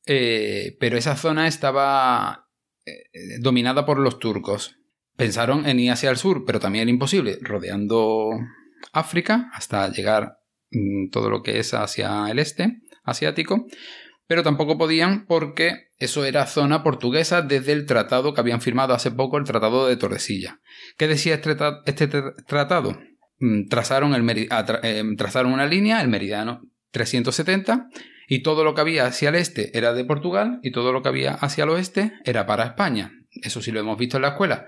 eh, 0.06 0.76
pero 0.80 0.98
esa 0.98 1.16
zona 1.16 1.48
estaba 1.48 2.50
eh, 2.86 3.04
dominada 3.40 3.86
por 3.86 4.00
los 4.00 4.20
turcos. 4.20 4.76
Pensaron 5.16 5.66
en 5.66 5.80
ir 5.80 5.92
hacia 5.92 6.10
el 6.10 6.18
sur, 6.18 6.44
pero 6.46 6.60
también 6.60 6.84
era 6.84 6.92
imposible, 6.92 7.38
rodeando 7.42 8.32
África 8.92 9.50
hasta 9.54 9.90
llegar 9.90 10.40
mm, 10.72 11.10
todo 11.10 11.30
lo 11.30 11.42
que 11.42 11.60
es 11.60 11.74
hacia 11.74 12.30
el 12.30 12.40
este 12.40 12.82
asiático, 13.04 13.66
pero 14.28 14.44
tampoco 14.44 14.78
podían 14.78 15.26
porque 15.26 15.91
eso 16.02 16.26
era 16.26 16.48
zona 16.48 16.82
portuguesa 16.82 17.44
desde 17.44 17.74
el 17.74 17.86
tratado 17.86 18.34
que 18.34 18.42
habían 18.42 18.60
firmado 18.60 18.96
hace 18.96 19.12
poco, 19.12 19.38
el 19.38 19.44
Tratado 19.44 19.88
de 19.88 19.98
Torresilla. 19.98 20.60
¿Qué 20.98 21.08
decía 21.08 21.36
este, 21.36 21.56
este 21.86 22.08
tratado? 22.48 23.00
Mm, 23.38 23.62
eh, 23.62 25.04
trazaron 25.16 25.54
una 25.54 25.66
línea, 25.68 26.02
el 26.02 26.08
meridiano 26.08 26.64
370, 26.90 27.90
y 28.28 28.42
todo 28.42 28.64
lo 28.64 28.74
que 28.74 28.82
había 28.82 29.06
hacia 29.06 29.30
el 29.30 29.36
este 29.36 29.78
era 29.78 29.94
de 29.94 30.04
Portugal 30.04 30.60
y 30.64 30.72
todo 30.72 30.92
lo 30.92 31.04
que 31.04 31.10
había 31.10 31.34
hacia 31.34 31.66
el 31.66 31.70
oeste 31.70 32.14
era 32.26 32.48
para 32.48 32.66
España. 32.66 33.12
Eso 33.44 33.62
sí 33.62 33.72
lo 33.72 33.80
hemos 33.80 34.00
visto 34.00 34.18
en 34.18 34.24
la 34.24 34.30
escuela. 34.30 34.66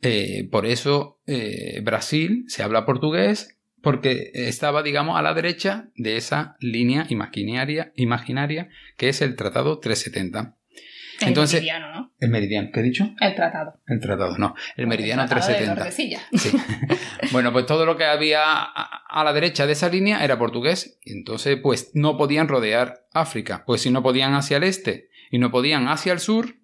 Eh, 0.00 0.48
por 0.48 0.64
eso 0.64 1.18
eh, 1.26 1.80
Brasil 1.82 2.44
se 2.46 2.62
habla 2.62 2.86
portugués, 2.86 3.58
porque 3.82 4.30
estaba, 4.32 4.84
digamos, 4.84 5.18
a 5.18 5.22
la 5.22 5.34
derecha 5.34 5.88
de 5.96 6.16
esa 6.16 6.56
línea 6.60 7.06
imaginaria, 7.08 7.92
imaginaria 7.96 8.68
que 8.96 9.08
es 9.08 9.22
el 9.22 9.34
Tratado 9.34 9.80
370. 9.80 10.57
El 11.20 11.28
Entonces, 11.28 11.54
meridiano, 11.54 11.92
¿no? 11.92 12.12
el 12.20 12.28
meridiano, 12.30 12.68
¿qué 12.72 12.80
he 12.80 12.82
dicho? 12.82 13.10
El 13.20 13.34
tratado. 13.34 13.80
El 13.86 14.00
tratado, 14.00 14.38
no, 14.38 14.54
el 14.76 14.86
meridiano 14.86 15.22
El 15.22 15.28
tratado 15.28 15.52
de 15.52 15.58
370. 15.66 15.82
Tordesillas. 15.82 16.22
Sí. 16.34 17.30
bueno, 17.32 17.52
pues 17.52 17.66
todo 17.66 17.84
lo 17.84 17.96
que 17.96 18.04
había 18.04 18.62
a 18.62 19.24
la 19.24 19.32
derecha 19.32 19.66
de 19.66 19.72
esa 19.72 19.88
línea 19.88 20.24
era 20.24 20.38
portugués. 20.38 20.98
Entonces, 21.04 21.58
pues 21.62 21.90
no 21.94 22.16
podían 22.16 22.48
rodear 22.48 23.06
África. 23.12 23.64
Pues 23.66 23.82
si 23.82 23.90
no 23.90 24.02
podían 24.02 24.34
hacia 24.34 24.58
el 24.58 24.64
este 24.64 25.08
y 25.30 25.38
no 25.38 25.50
podían 25.50 25.88
hacia 25.88 26.12
el 26.12 26.20
sur, 26.20 26.54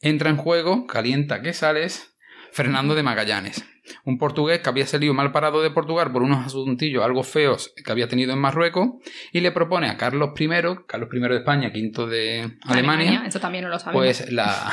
entra 0.00 0.30
en 0.30 0.36
juego, 0.36 0.86
calienta 0.86 1.42
que 1.42 1.52
sales, 1.52 2.11
Fernando 2.52 2.94
de 2.94 3.02
Magallanes. 3.02 3.64
Un 4.04 4.18
portugués 4.18 4.60
que 4.60 4.68
había 4.68 4.86
salido 4.86 5.12
mal 5.14 5.32
parado 5.32 5.62
de 5.62 5.70
Portugal 5.70 6.12
por 6.12 6.22
unos 6.22 6.46
asuntillos 6.46 7.04
algo 7.04 7.24
feos 7.24 7.72
que 7.84 7.90
había 7.90 8.08
tenido 8.08 8.32
en 8.32 8.38
Marruecos 8.38 8.90
y 9.32 9.40
le 9.40 9.50
propone 9.50 9.88
a 9.88 9.96
Carlos 9.96 10.30
I, 10.38 10.48
Carlos 10.86 11.08
I 11.12 11.18
de 11.20 11.36
España, 11.36 11.72
quinto 11.72 12.06
de 12.06 12.58
Alemania, 12.62 13.24
Eso 13.26 13.40
también 13.40 13.64
no 13.64 13.70
lo 13.70 13.78
sabemos. 13.78 14.00
pues 14.00 14.30
la, 14.30 14.70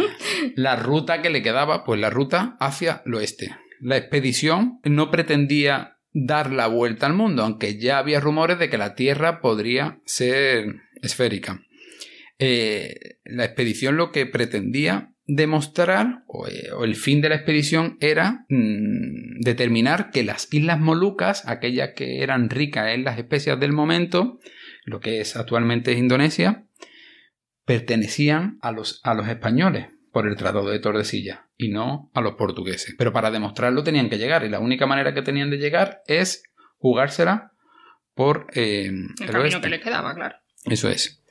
la 0.56 0.76
ruta 0.76 1.22
que 1.22 1.30
le 1.30 1.42
quedaba, 1.42 1.84
pues 1.84 2.00
la 2.00 2.10
ruta 2.10 2.56
hacia 2.60 3.02
el 3.06 3.14
oeste. 3.14 3.54
La 3.80 3.96
expedición 3.96 4.80
no 4.84 5.10
pretendía 5.10 5.98
dar 6.12 6.52
la 6.52 6.66
vuelta 6.66 7.06
al 7.06 7.14
mundo, 7.14 7.44
aunque 7.44 7.78
ya 7.78 7.98
había 7.98 8.20
rumores 8.20 8.58
de 8.58 8.68
que 8.68 8.78
la 8.78 8.94
Tierra 8.94 9.40
podría 9.40 10.00
ser 10.04 10.80
esférica. 11.02 11.62
Eh, 12.40 13.18
la 13.24 13.44
expedición 13.44 13.96
lo 13.96 14.10
que 14.10 14.26
pretendía 14.26 15.12
demostrar, 15.28 16.24
o, 16.26 16.48
eh, 16.48 16.72
o 16.72 16.84
el 16.84 16.96
fin 16.96 17.20
de 17.20 17.28
la 17.28 17.36
expedición 17.36 17.98
era 18.00 18.46
mm, 18.48 19.40
determinar 19.40 20.10
que 20.10 20.24
las 20.24 20.52
Islas 20.52 20.80
Molucas, 20.80 21.46
aquellas 21.46 21.90
que 21.94 22.22
eran 22.22 22.48
ricas 22.50 22.94
en 22.94 23.04
las 23.04 23.18
especias 23.18 23.60
del 23.60 23.72
momento, 23.72 24.40
lo 24.84 25.00
que 25.00 25.20
es 25.20 25.36
actualmente 25.36 25.92
Indonesia, 25.92 26.64
pertenecían 27.66 28.58
a 28.62 28.72
los, 28.72 29.00
a 29.04 29.12
los 29.12 29.28
españoles 29.28 29.88
por 30.10 30.26
el 30.26 30.36
Tratado 30.36 30.70
de 30.70 30.78
Tordesillas 30.78 31.40
y 31.58 31.68
no 31.68 32.10
a 32.14 32.22
los 32.22 32.34
portugueses. 32.36 32.94
Pero 32.96 33.12
para 33.12 33.30
demostrarlo 33.30 33.84
tenían 33.84 34.08
que 34.08 34.16
llegar 34.16 34.44
y 34.44 34.48
la 34.48 34.60
única 34.60 34.86
manera 34.86 35.12
que 35.12 35.20
tenían 35.20 35.50
de 35.50 35.58
llegar 35.58 36.00
es 36.06 36.42
jugársela 36.78 37.52
por 38.14 38.46
eh, 38.54 38.86
el 38.86 39.14
el 39.20 39.26
camino 39.26 39.42
oeste. 39.42 39.60
que 39.60 39.68
le 39.68 39.80
quedaba, 39.80 40.14
claro. 40.14 40.36
Eso 40.64 40.88
es. 40.88 41.22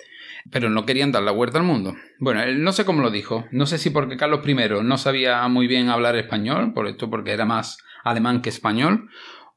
Pero 0.51 0.69
no 0.69 0.85
querían 0.85 1.11
dar 1.11 1.23
la 1.23 1.31
vuelta 1.31 1.57
al 1.57 1.63
mundo. 1.63 1.95
Bueno, 2.19 2.41
él 2.41 2.63
no 2.63 2.71
sé 2.71 2.85
cómo 2.85 3.01
lo 3.01 3.11
dijo. 3.11 3.45
No 3.51 3.65
sé 3.65 3.77
si 3.77 3.89
porque 3.89 4.17
Carlos 4.17 4.47
I 4.47 4.55
no 4.83 4.97
sabía 4.97 5.47
muy 5.47 5.67
bien 5.67 5.89
hablar 5.89 6.15
español, 6.15 6.73
por 6.73 6.87
esto 6.87 7.09
porque 7.09 7.31
era 7.31 7.45
más 7.45 7.77
alemán 8.03 8.41
que 8.41 8.49
español, 8.49 9.09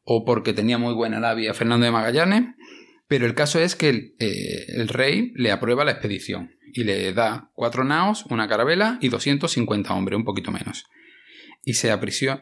o 0.02 0.24
porque 0.24 0.52
tenía 0.52 0.78
muy 0.78 0.94
buena 0.94 1.20
labia 1.20 1.54
Fernando 1.54 1.86
de 1.86 1.92
Magallanes. 1.92 2.54
Pero 3.10 3.26
el 3.26 3.34
caso 3.34 3.58
es 3.58 3.74
que 3.74 3.88
el, 3.88 4.14
eh, 4.20 4.86
rey 4.86 5.32
le 5.34 5.50
aprueba 5.50 5.84
la 5.84 5.90
expedición 5.90 6.52
y 6.72 6.84
le 6.84 7.12
da 7.12 7.50
cuatro 7.54 7.82
naos, 7.82 8.24
una 8.26 8.46
carabela 8.46 8.98
y 9.00 9.08
250 9.08 9.92
hombres, 9.92 10.16
un 10.16 10.24
poquito 10.24 10.52
menos. 10.52 10.86
Y 11.64 11.74
se, 11.74 11.92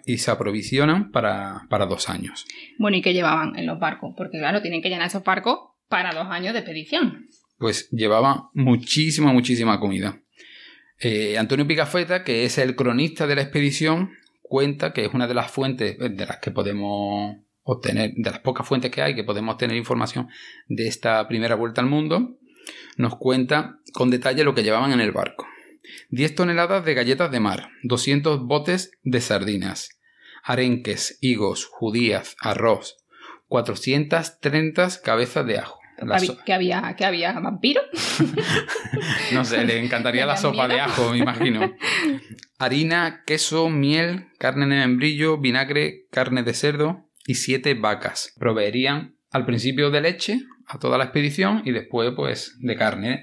y 0.05 0.19
se 0.19 0.31
aprovisionan 0.31 1.11
para, 1.11 1.67
para 1.71 1.87
dos 1.87 2.09
años. 2.09 2.45
Bueno, 2.79 2.99
¿y 2.99 3.03
qué 3.03 3.15
llevaban 3.15 3.57
en 3.57 3.67
los 3.67 3.81
barcos? 3.81 4.13
Porque 4.17 4.39
claro, 4.39 4.61
tienen 4.61 4.83
que 4.83 4.91
llenar 4.91 5.07
esos 5.07 5.25
barcos 5.25 5.59
para 5.89 6.13
dos 6.13 6.27
años 6.29 6.53
de 6.53 6.61
expedición. 6.61 7.27
Pues 7.59 7.91
llevaba 7.91 8.51
muchísima, 8.55 9.33
muchísima 9.33 9.79
comida. 9.81 10.21
Eh, 11.01 11.39
Antonio 11.39 11.67
Picafetta, 11.67 12.25
que 12.25 12.45
es 12.45 12.59
el 12.59 12.75
cronista 12.75 13.27
de 13.27 13.37
la 13.37 13.43
expedición, 13.43 14.11
cuenta 14.43 14.93
que 14.93 15.05
es 15.05 15.15
una 15.15 15.27
de 15.27 15.35
las 15.35 15.51
fuentes 15.51 15.97
eh, 16.01 16.09
de 16.09 16.27
las 16.27 16.39
que 16.39 16.51
podemos 16.51 17.37
obtener, 17.63 18.13
de 18.17 18.31
las 18.31 18.41
pocas 18.41 18.67
fuentes 18.67 18.91
que 18.91 19.03
hay 19.03 19.15
que 19.15 19.25
podemos 19.25 19.53
obtener 19.53 19.77
información 19.77 20.29
de 20.67 20.89
esta 20.89 21.27
primera 21.29 21.55
vuelta 21.55 21.81
al 21.81 21.87
mundo, 21.87 22.39
nos 22.97 23.17
cuenta 23.17 23.79
con 23.93 24.11
detalle 24.11 24.45
lo 24.45 24.55
que 24.55 24.63
llevaban 24.63 24.93
en 24.93 25.01
el 25.01 25.13
barco. 25.13 25.47
10 26.11 26.35
toneladas 26.35 26.85
de 26.85 26.95
galletas 26.95 27.31
de 27.31 27.41
mar, 27.41 27.69
200 27.83 28.45
botes 28.45 28.93
de 29.03 29.21
sardinas, 29.21 30.01
arenques, 30.43 31.19
higos, 31.21 31.67
judías, 31.67 32.37
arroz, 32.41 32.97
430 33.47 35.01
cabezas 35.03 35.47
de 35.47 35.59
ajo. 35.59 35.78
La 36.07 36.19
so- 36.19 36.39
¿Que 36.45 36.53
había, 36.53 36.95
que 36.97 37.05
había 37.05 37.33
vampiro? 37.41 37.81
no 39.33 39.45
sé, 39.45 39.65
le 39.65 39.79
encantaría 39.85 40.27
la 40.27 40.35
¿Tenían 40.37 40.53
sopa 40.55 40.69
de 40.69 40.81
ajo, 40.81 41.11
me 41.13 41.19
imagino. 41.19 41.75
Harina, 42.59 43.23
queso, 43.27 43.69
miel, 43.69 44.27
carne 44.39 44.67
de 44.67 44.77
membrillo, 44.87 45.39
vinagre, 45.39 46.07
carne 46.11 46.43
de 46.43 46.55
cerdo 46.55 47.09
y 47.27 47.35
siete 47.35 47.75
vacas. 47.75 48.35
Proveerían 48.39 49.17
al 49.31 49.45
principio 49.45 49.91
de 49.91 50.01
leche 50.01 50.41
a 50.67 50.79
toda 50.79 50.99
la 50.99 51.05
expedición 51.05 51.63
y 51.65 51.73
después 51.73 52.13
pues 52.17 52.57
de 52.61 52.77
carne. 52.77 53.23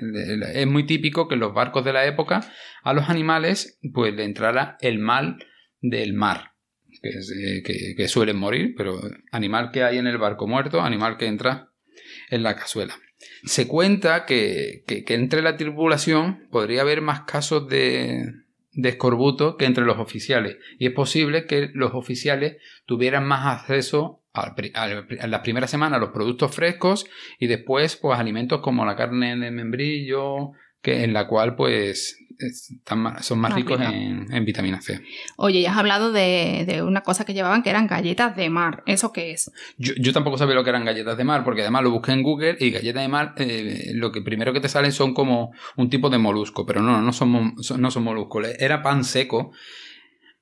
Es 0.54 0.68
muy 0.68 0.86
típico 0.86 1.28
que 1.28 1.36
en 1.36 1.42
los 1.42 1.54
barcos 1.54 1.84
de 1.86 1.94
la 1.94 2.06
época 2.06 2.42
a 2.84 2.94
los 2.94 3.10
animales 3.10 3.80
pues 3.94 4.14
le 4.14 4.24
entrara 4.24 4.78
el 4.82 5.00
mal 5.00 5.38
del 5.82 6.14
mar. 6.14 6.52
Que, 7.02 7.10
eh, 7.10 7.62
que- 7.64 7.94
que 7.98 8.08
suelen 8.08 8.38
morir, 8.38 8.74
pero 8.78 9.02
animal 9.32 9.70
que 9.72 9.84
hay 9.84 9.98
en 9.98 10.08
el 10.08 10.18
barco 10.18 10.48
muerto, 10.48 10.82
animal 10.82 11.18
que 11.18 11.28
entra 11.28 11.72
en 12.30 12.44
la 12.44 12.56
cazuela. 12.56 12.96
Se 13.44 13.68
cuenta 13.68 14.26
que, 14.26 14.84
que- 14.88 15.04
entre 15.14 15.42
la 15.42 15.58
tripulación 15.58 16.48
podría 16.52 16.82
haber 16.82 17.02
más 17.02 17.22
casos 17.22 17.68
de, 17.68 18.24
de 18.72 18.90
escorbuto 18.90 19.58
que 19.58 19.66
entre 19.66 19.86
los 19.86 19.98
oficiales. 19.98 20.58
Y 20.80 20.88
es 20.88 20.94
posible 20.94 21.46
que 21.46 21.70
los 21.74 21.94
oficiales 21.94 22.58
tuvieran 22.86 23.26
más 23.26 23.60
acceso 23.60 24.22
en 24.58 25.32
las 25.32 25.40
primeras 25.42 25.72
semanas 25.72 25.98
a 25.98 26.02
los 26.02 26.10
productos 26.12 26.54
frescos 26.54 27.06
y 27.40 27.48
después 27.48 27.96
pues 27.96 28.20
alimentos 28.20 28.60
como 28.62 28.86
la 28.86 28.98
carne 28.98 29.38
de 29.38 29.50
membrillo, 29.52 30.52
que, 30.82 31.04
en 31.04 31.14
la 31.14 31.26
cual 31.28 31.56
pues 31.56 32.18
están 32.40 33.00
más- 33.00 33.26
son 33.26 33.40
más, 33.40 33.52
Más 33.52 33.60
ricos 33.60 33.80
en, 33.82 34.32
en 34.34 34.46
vitamina 34.46 34.82
C. 34.82 35.02
Oye, 35.38 35.62
ya 35.62 35.72
has 35.72 35.78
hablado 35.78 36.12
de, 36.12 36.66
de 36.68 36.82
una 36.84 37.02
cosa 37.02 37.26
que 37.26 37.34
llevaban 37.34 37.64
que 37.64 37.70
eran 37.70 37.88
galletas 37.88 38.36
de 38.36 38.50
mar. 38.50 38.84
¿Eso 38.86 39.12
qué 39.12 39.32
es? 39.32 39.52
Yo, 39.78 39.94
yo 40.00 40.14
tampoco 40.14 40.38
sabía 40.38 40.56
lo 40.56 40.64
que 40.64 40.70
eran 40.70 40.86
galletas 40.86 41.18
de 41.18 41.24
mar, 41.24 41.44
porque 41.44 41.62
además 41.62 41.84
lo 41.84 41.92
busqué 41.92 42.12
en 42.12 42.24
Google 42.24 42.58
y 42.60 42.72
galletas 42.72 43.02
de 43.04 43.08
mar, 43.08 43.34
eh, 43.38 43.92
lo 43.94 44.12
que 44.12 44.22
primero 44.22 44.54
que 44.54 44.60
te 44.62 44.70
salen 44.70 44.92
son 44.92 45.14
como 45.14 45.52
un 45.78 45.90
tipo 45.90 46.10
de 46.10 46.18
molusco, 46.18 46.66
pero 46.66 46.82
no, 46.82 47.02
no 47.02 47.14
son- 47.14 47.56
no 47.78 47.92
son 47.92 48.04
moluscos. 48.04 48.48
Era 48.60 48.82
pan 48.82 49.04
seco, 49.04 49.52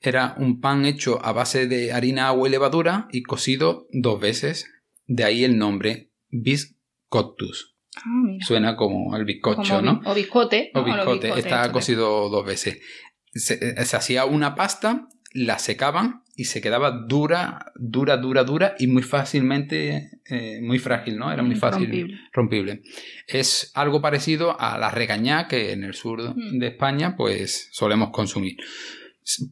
era 0.01 0.35
un 0.37 0.59
pan 0.59 0.85
hecho 0.85 1.23
a 1.23 1.31
base 1.31 1.67
de 1.67 1.93
harina, 1.93 2.27
agua 2.27 2.47
y 2.47 2.51
levadura 2.51 3.07
y 3.11 3.23
cocido 3.23 3.87
dos 3.91 4.19
veces. 4.19 4.69
De 5.05 5.23
ahí 5.23 5.43
el 5.43 5.57
nombre 5.57 6.09
biscottus. 6.29 7.72
Ah, 7.97 8.01
mira. 8.23 8.45
Suena 8.45 8.75
como 8.75 9.15
el 9.15 9.25
bizcocho, 9.25 9.75
Como 9.77 9.81
¿no? 9.81 10.01
O 10.05 10.13
biscote. 10.13 10.71
O 10.73 10.83
biscotes 10.83 11.37
está 11.37 11.71
cocido 11.71 12.29
dos 12.29 12.45
veces. 12.45 12.79
Se, 13.33 13.53
eh, 13.55 13.85
se 13.85 13.95
hacía 13.97 14.25
una 14.25 14.55
pasta, 14.55 15.07
la 15.33 15.57
secaban 15.59 16.21
y 16.35 16.45
se 16.45 16.61
quedaba 16.61 16.91
dura, 16.91 17.71
dura, 17.75 18.17
dura, 18.17 18.43
dura 18.43 18.75
y 18.79 18.87
muy 18.87 19.03
fácilmente, 19.03 20.09
eh, 20.29 20.59
muy 20.61 20.79
frágil, 20.79 21.17
¿no? 21.17 21.31
Era 21.31 21.43
muy 21.43 21.55
fácil, 21.55 21.85
Rompible. 21.85 22.19
rompible. 22.31 22.81
Es 23.27 23.71
algo 23.75 24.01
parecido 24.01 24.59
a 24.59 24.77
la 24.77 24.89
regañá 24.89 25.47
que 25.47 25.71
en 25.71 25.83
el 25.83 25.93
sur 25.93 26.35
Mm. 26.35 26.59
de 26.59 26.67
España 26.67 27.15
pues 27.15 27.69
solemos 27.71 28.09
consumir. 28.09 28.57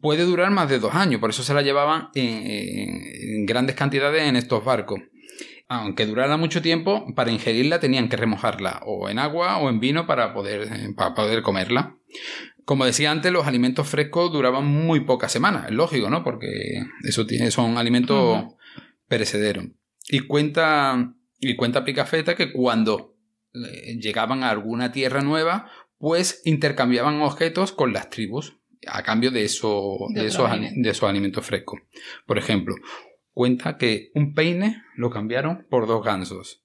Puede 0.01 0.23
durar 0.25 0.51
más 0.51 0.69
de 0.69 0.79
dos 0.79 0.93
años, 0.93 1.21
por 1.21 1.29
eso 1.29 1.43
se 1.43 1.53
la 1.53 1.61
llevaban 1.61 2.09
en, 2.13 2.27
en- 2.27 3.01
en 3.37 3.45
grandes 3.45 3.75
cantidades 3.75 4.23
en 4.23 4.35
estos 4.35 4.65
barcos. 4.65 4.99
Aunque 5.73 6.05
durara 6.05 6.35
mucho 6.35 6.61
tiempo, 6.61 7.05
para 7.15 7.31
ingerirla 7.31 7.79
tenían 7.79 8.09
que 8.09 8.17
remojarla 8.17 8.81
o 8.85 9.07
en 9.07 9.19
agua 9.19 9.57
o 9.57 9.69
en 9.69 9.79
vino 9.79 10.05
para 10.05 10.33
poder, 10.33 10.63
eh, 10.63 10.93
para 10.97 11.13
poder 11.13 11.41
comerla. 11.43 11.95
Como 12.65 12.83
decía 12.83 13.09
antes, 13.09 13.31
los 13.31 13.47
alimentos 13.47 13.87
frescos 13.87 14.33
duraban 14.33 14.65
muy 14.65 15.05
pocas 15.05 15.31
semanas, 15.31 15.67
es 15.69 15.71
lógico, 15.71 16.09
¿no? 16.09 16.25
Porque 16.25 16.83
eso 17.03 17.25
tiene, 17.25 17.51
son 17.51 17.77
alimentos 17.77 18.47
perecederos. 19.07 19.67
Y 20.09 20.19
cuenta, 20.19 21.13
y 21.39 21.55
cuenta 21.55 21.85
Picafetta 21.85 22.35
que 22.35 22.51
cuando 22.51 23.15
eh, 23.53 23.95
llegaban 23.97 24.43
a 24.43 24.49
alguna 24.49 24.91
tierra 24.91 25.21
nueva, 25.21 25.71
pues 25.97 26.41
intercambiaban 26.43 27.21
objetos 27.21 27.71
con 27.71 27.93
las 27.93 28.09
tribus 28.09 28.57
a 28.87 29.03
cambio 29.03 29.31
de, 29.31 29.45
eso, 29.45 29.99
De 30.13 30.23
de, 30.23 30.27
esos, 30.27 30.49
de 30.49 30.89
esos 30.89 31.09
alimentos 31.09 31.45
frescos. 31.45 31.79
Por 32.25 32.37
ejemplo, 32.37 32.75
cuenta 33.33 33.77
que 33.77 34.11
un 34.13 34.33
peine 34.33 34.83
lo 34.95 35.09
cambiaron 35.09 35.65
por 35.69 35.87
dos 35.87 36.03
gansos, 36.03 36.63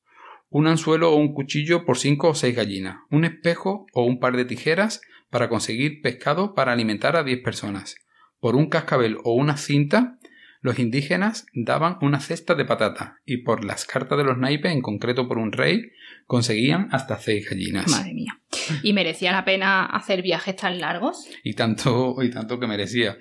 un 0.49 0.67
anzuelo 0.67 1.13
o 1.13 1.17
un 1.17 1.35
cuchillo 1.35 1.85
por 1.85 1.99
cinco 1.99 2.29
o 2.29 2.35
seis 2.35 2.55
gallinas, 2.55 2.99
un 3.11 3.25
espejo 3.25 3.87
o 3.93 4.05
un 4.05 4.19
par 4.19 4.37
de 4.37 4.45
tijeras 4.45 5.01
para 5.31 5.49
conseguir 5.49 6.01
pescado 6.03 6.55
para 6.55 6.73
alimentar 6.73 7.17
a 7.17 7.25
10 7.25 7.43
personas. 7.43 7.97
Por 8.41 8.57
un 8.57 8.69
cascabel 8.69 9.19
o 9.25 9.35
una 9.35 9.57
cinta, 9.57 10.19
los 10.61 10.79
indígenas 10.79 11.47
daban 11.53 11.99
una 12.01 12.21
cesta 12.21 12.55
de 12.55 12.65
patata 12.65 13.21
y 13.25 13.39
por 13.39 13.65
las 13.65 13.85
cartas 13.85 14.19
de 14.19 14.25
los 14.25 14.39
naipes, 14.39 14.73
en 14.73 14.83
concreto 14.83 15.29
por 15.29 15.39
un 15.39 15.53
rey, 15.53 15.93
conseguían 16.27 16.89
hasta 16.91 17.19
seis 17.19 17.49
gallinas. 17.49 17.89
Madre 17.91 18.15
mía. 18.15 18.41
¿Y 18.83 18.93
merecía 18.93 19.33
la 19.33 19.45
pena 19.45 19.85
hacer 19.87 20.23
viajes 20.23 20.57
tan 20.57 20.81
largos? 20.81 21.29
y 21.45 21.55
tanto, 21.55 22.17
y 22.23 22.31
tanto 22.31 22.59
que 22.59 22.67
merecía. 22.67 23.19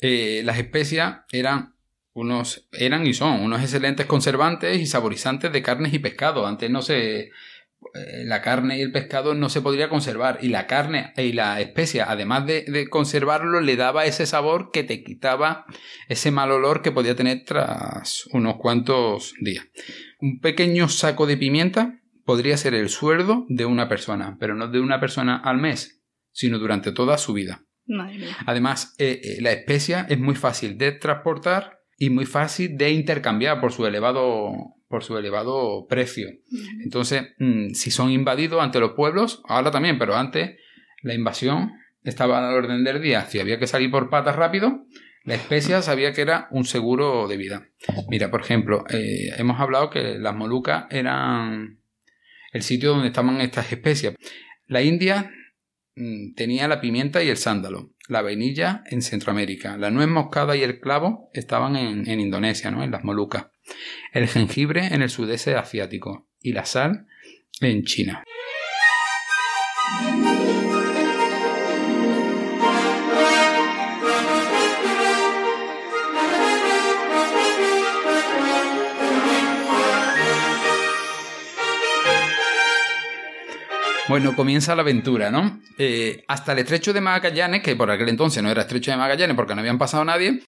Eh, 0.00 0.42
las 0.44 0.58
especias 0.58 1.20
eran 1.32 1.73
unos 2.14 2.68
eran 2.72 3.06
y 3.06 3.12
son 3.12 3.42
unos 3.42 3.60
excelentes 3.60 4.06
conservantes 4.06 4.80
y 4.80 4.86
saborizantes 4.86 5.52
de 5.52 5.62
carnes 5.62 5.92
y 5.92 5.98
pescado. 5.98 6.46
Antes 6.46 6.70
no 6.70 6.80
se 6.80 7.32
eh, 7.92 8.24
la 8.24 8.40
carne 8.40 8.78
y 8.78 8.82
el 8.82 8.92
pescado 8.92 9.34
no 9.34 9.48
se 9.48 9.60
podría 9.60 9.88
conservar 9.88 10.38
y 10.40 10.48
la 10.48 10.66
carne 10.66 11.12
y 11.16 11.32
la 11.32 11.60
especia 11.60 12.06
además 12.08 12.46
de, 12.46 12.88
conservarlo 12.88 13.60
le 13.60 13.76
daba 13.76 14.06
ese 14.06 14.26
sabor 14.26 14.70
que 14.72 14.84
te 14.84 15.02
quitaba 15.02 15.66
ese 16.08 16.30
mal 16.30 16.50
olor 16.50 16.82
que 16.82 16.92
podía 16.92 17.14
tener 17.16 17.44
tras 17.44 18.26
unos 18.32 18.56
cuantos 18.56 19.34
días. 19.40 19.66
Un 20.20 20.40
pequeño 20.40 20.88
saco 20.88 21.26
de 21.26 21.36
pimienta 21.36 22.00
podría 22.24 22.56
ser 22.56 22.74
el 22.74 22.88
sueldo 22.88 23.44
de 23.48 23.66
una 23.66 23.88
persona 23.88 24.36
pero 24.40 24.54
no 24.54 24.68
de 24.68 24.80
una 24.80 24.98
persona 24.98 25.36
al 25.36 25.58
mes 25.58 26.02
sino 26.32 26.58
durante 26.58 26.90
toda 26.92 27.18
su 27.18 27.32
vida. 27.32 27.64
Además 28.46 28.94
eh, 28.98 29.20
eh, 29.22 29.42
la 29.42 29.52
especia 29.52 30.06
es 30.08 30.18
muy 30.18 30.36
fácil 30.36 30.78
de 30.78 30.92
transportar 30.92 31.83
y 31.98 32.10
muy 32.10 32.26
fácil 32.26 32.76
de 32.76 32.90
intercambiar 32.90 33.60
por 33.60 33.72
su 33.72 33.86
elevado 33.86 34.52
por 34.88 35.02
su 35.02 35.18
elevado 35.18 35.86
precio. 35.88 36.28
Entonces, 36.84 37.34
mm, 37.38 37.70
si 37.70 37.90
son 37.90 38.12
invadidos 38.12 38.62
ante 38.62 38.78
los 38.78 38.92
pueblos, 38.92 39.42
ahora 39.48 39.72
también, 39.72 39.98
pero 39.98 40.14
antes 40.14 40.56
la 41.02 41.14
invasión 41.14 41.72
estaba 42.04 42.38
al 42.38 42.54
orden 42.54 42.84
del 42.84 43.02
día. 43.02 43.22
Si 43.22 43.40
había 43.40 43.58
que 43.58 43.66
salir 43.66 43.90
por 43.90 44.08
patas 44.08 44.36
rápido, 44.36 44.86
la 45.24 45.34
especia 45.34 45.82
sabía 45.82 46.12
que 46.12 46.20
era 46.20 46.48
un 46.50 46.64
seguro 46.64 47.26
de 47.26 47.36
vida. 47.38 47.68
Mira, 48.08 48.30
por 48.30 48.42
ejemplo, 48.42 48.84
eh, 48.90 49.30
hemos 49.38 49.58
hablado 49.58 49.90
que 49.90 50.18
las 50.18 50.36
Molucas 50.36 50.84
eran 50.90 51.80
el 52.52 52.62
sitio 52.62 52.90
donde 52.90 53.08
estaban 53.08 53.40
estas 53.40 53.72
especias. 53.72 54.14
La 54.66 54.82
India 54.82 55.30
mm, 55.96 56.34
tenía 56.34 56.68
la 56.68 56.80
pimienta 56.80 57.22
y 57.22 57.30
el 57.30 57.38
sándalo, 57.38 57.93
la 58.08 58.22
vainilla 58.22 58.82
en 58.86 59.02
Centroamérica, 59.02 59.76
la 59.76 59.90
nuez 59.90 60.08
moscada 60.08 60.56
y 60.56 60.62
el 60.62 60.80
clavo 60.80 61.30
estaban 61.32 61.76
en, 61.76 62.08
en 62.08 62.20
Indonesia, 62.20 62.70
¿no? 62.70 62.82
en 62.82 62.90
las 62.90 63.04
Molucas 63.04 63.46
el 64.12 64.28
jengibre 64.28 64.86
en 64.86 65.02
el 65.02 65.10
sudeste 65.10 65.54
asiático 65.54 66.28
y 66.40 66.52
la 66.52 66.64
sal 66.64 67.06
en 67.60 67.84
China. 67.84 68.24
Bueno, 84.06 84.36
comienza 84.36 84.74
la 84.74 84.82
aventura, 84.82 85.30
¿no? 85.30 85.62
Eh, 85.78 86.24
hasta 86.28 86.52
el 86.52 86.58
estrecho 86.58 86.92
de 86.92 87.00
Magallanes, 87.00 87.62
que 87.62 87.74
por 87.74 87.90
aquel 87.90 88.10
entonces 88.10 88.42
no 88.42 88.50
era 88.50 88.60
estrecho 88.60 88.90
de 88.90 88.98
Magallanes 88.98 89.34
porque 89.34 89.54
no 89.54 89.60
habían 89.60 89.78
pasado 89.78 90.04
nadie, 90.04 90.42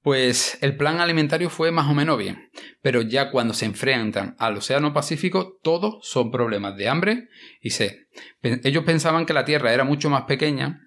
pues 0.00 0.58
el 0.60 0.76
plan 0.76 1.00
alimentario 1.00 1.50
fue 1.50 1.72
más 1.72 1.88
o 1.88 1.94
menos 1.94 2.16
bien. 2.16 2.50
Pero 2.82 3.02
ya 3.02 3.32
cuando 3.32 3.52
se 3.52 3.64
enfrentan 3.66 4.36
al 4.38 4.58
Océano 4.58 4.92
Pacífico, 4.92 5.58
todos 5.60 5.98
son 6.08 6.30
problemas 6.30 6.76
de 6.76 6.88
hambre 6.88 7.28
y 7.60 7.70
sed. 7.70 7.96
Ellos 8.42 8.84
pensaban 8.84 9.26
que 9.26 9.32
la 9.32 9.44
Tierra 9.44 9.74
era 9.74 9.82
mucho 9.82 10.08
más 10.08 10.22
pequeña 10.22 10.78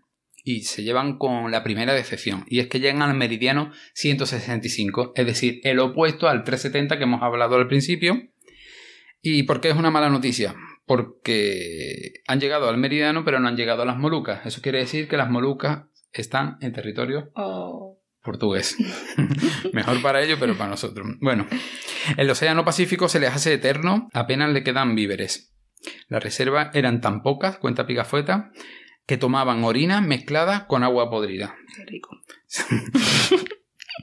y 0.45 0.61
se 0.61 0.83
llevan 0.83 1.17
con 1.17 1.51
la 1.51 1.61
primera 1.61 1.93
decepción. 1.93 2.45
Y 2.47 2.61
es 2.61 2.67
que 2.67 2.79
llegan 2.79 3.01
al 3.01 3.15
meridiano 3.15 3.71
165, 3.95 5.11
es 5.15 5.25
decir, 5.25 5.59
el 5.63 5.79
opuesto 5.79 6.29
al 6.29 6.45
370 6.45 6.97
que 6.97 7.03
hemos 7.03 7.21
hablado 7.21 7.57
al 7.57 7.67
principio. 7.67 8.29
¿Y 9.21 9.43
por 9.43 9.59
qué 9.59 9.69
es 9.69 9.75
una 9.75 9.91
mala 9.91 10.09
noticia? 10.09 10.55
Porque 10.85 12.21
han 12.27 12.39
llegado 12.39 12.69
al 12.69 12.77
Meridiano 12.77 13.23
pero 13.23 13.39
no 13.39 13.47
han 13.47 13.57
llegado 13.57 13.83
a 13.83 13.85
las 13.85 13.97
Molucas. 13.97 14.45
Eso 14.45 14.61
quiere 14.61 14.79
decir 14.79 15.07
que 15.07 15.17
las 15.17 15.29
Molucas 15.29 15.85
están 16.11 16.57
en 16.61 16.73
territorio 16.73 17.31
oh. 17.35 17.99
portugués. 18.21 18.77
Mejor 19.73 20.01
para 20.01 20.21
ellos, 20.21 20.37
pero 20.39 20.57
para 20.57 20.71
nosotros. 20.71 21.07
Bueno, 21.19 21.47
el 22.17 22.29
Océano 22.29 22.65
Pacífico 22.65 23.07
se 23.09 23.19
les 23.19 23.33
hace 23.33 23.53
eterno, 23.53 24.09
apenas 24.13 24.51
le 24.51 24.63
quedan 24.63 24.95
víveres. 24.95 25.53
Las 26.07 26.23
reservas 26.23 26.73
eran 26.75 27.01
tan 27.01 27.21
pocas, 27.21 27.57
cuenta 27.57 27.85
Pigafueta, 27.85 28.51
que 29.05 29.17
tomaban 29.17 29.63
orina 29.63 29.99
mezclada 29.99 30.65
con 30.67 30.83
agua 30.83 31.09
podrida. 31.09 31.55
Qué 31.75 31.85
rico. 31.85 32.17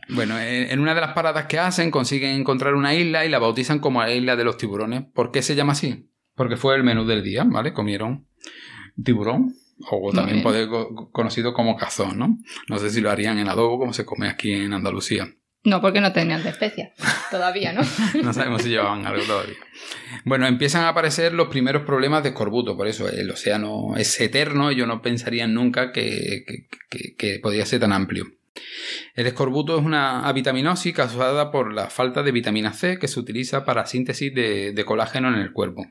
Bueno, 0.09 0.39
en 0.39 0.81
una 0.81 0.95
de 0.95 1.01
las 1.01 1.13
paradas 1.15 1.47
que 1.47 1.59
hacen 1.59 1.91
consiguen 1.91 2.31
encontrar 2.31 2.75
una 2.75 2.95
isla 2.95 3.25
y 3.25 3.29
la 3.29 3.39
bautizan 3.39 3.79
como 3.79 4.01
la 4.01 4.13
isla 4.13 4.37
de 4.37 4.45
los 4.45 4.57
tiburones. 4.57 5.05
¿Por 5.15 5.31
qué 5.31 5.43
se 5.43 5.55
llama 5.55 5.73
así? 5.73 6.10
Porque 6.35 6.57
fue 6.57 6.77
el 6.77 6.85
menú 6.85 7.05
del 7.05 7.23
día, 7.23 7.45
¿vale? 7.45 7.73
Comieron 7.73 8.27
tiburón, 9.03 9.55
o 9.89 10.13
también 10.13 10.43
puede 10.43 10.69
conocido 11.13 11.55
como 11.55 11.77
cazón, 11.77 12.19
¿no? 12.19 12.39
No 12.69 12.79
sé 12.79 12.91
si 12.91 13.01
lo 13.01 13.11
harían 13.11 13.39
en 13.39 13.49
adobo 13.49 13.79
como 13.79 13.93
se 13.93 14.05
come 14.05 14.29
aquí 14.29 14.53
en 14.53 14.73
Andalucía. 14.73 15.29
No, 15.63 15.83
porque 15.83 16.01
no 16.01 16.13
tenían 16.13 16.43
de 16.43 16.51
especia. 16.51 16.93
Todavía, 17.31 17.73
¿no? 17.73 17.83
no 18.23 18.33
sabemos 18.33 18.63
si 18.63 18.71
llevaban 18.71 19.05
algo 19.07 19.23
todavía. 19.25 19.57
Bueno, 20.25 20.47
empiezan 20.47 20.85
a 20.85 20.89
aparecer 20.89 21.35
los 21.35 21.49
primeros 21.49 21.83
problemas 21.83 22.23
de 22.23 22.31
escorbuto, 22.31 22.77
por 22.77 22.87
eso 22.87 23.09
el 23.09 23.31
océano 23.31 23.95
es 23.97 24.19
eterno 24.21 24.73
y 24.73 24.77
yo 24.77 24.87
no 24.87 25.03
pensaría 25.03 25.47
nunca 25.47 25.93
que, 25.93 26.45
que, 27.19 27.39
podía 27.41 27.67
ser 27.67 27.81
tan 27.81 27.93
amplio. 27.93 28.27
El 29.15 29.27
escorbuto 29.27 29.79
es 29.79 29.85
una 29.85 30.27
avitaminosis 30.27 30.95
causada 30.95 31.51
por 31.51 31.73
la 31.75 31.91
falta 31.91 32.23
de 32.23 32.33
vitamina 32.33 32.73
C 32.73 32.99
que 32.99 33.09
se 33.09 33.21
utiliza 33.21 33.65
para 33.65 33.87
síntesis 33.87 34.35
de 34.35 34.85
colágeno 34.87 35.29
en 35.29 35.41
el 35.41 35.53
cuerpo. 35.53 35.87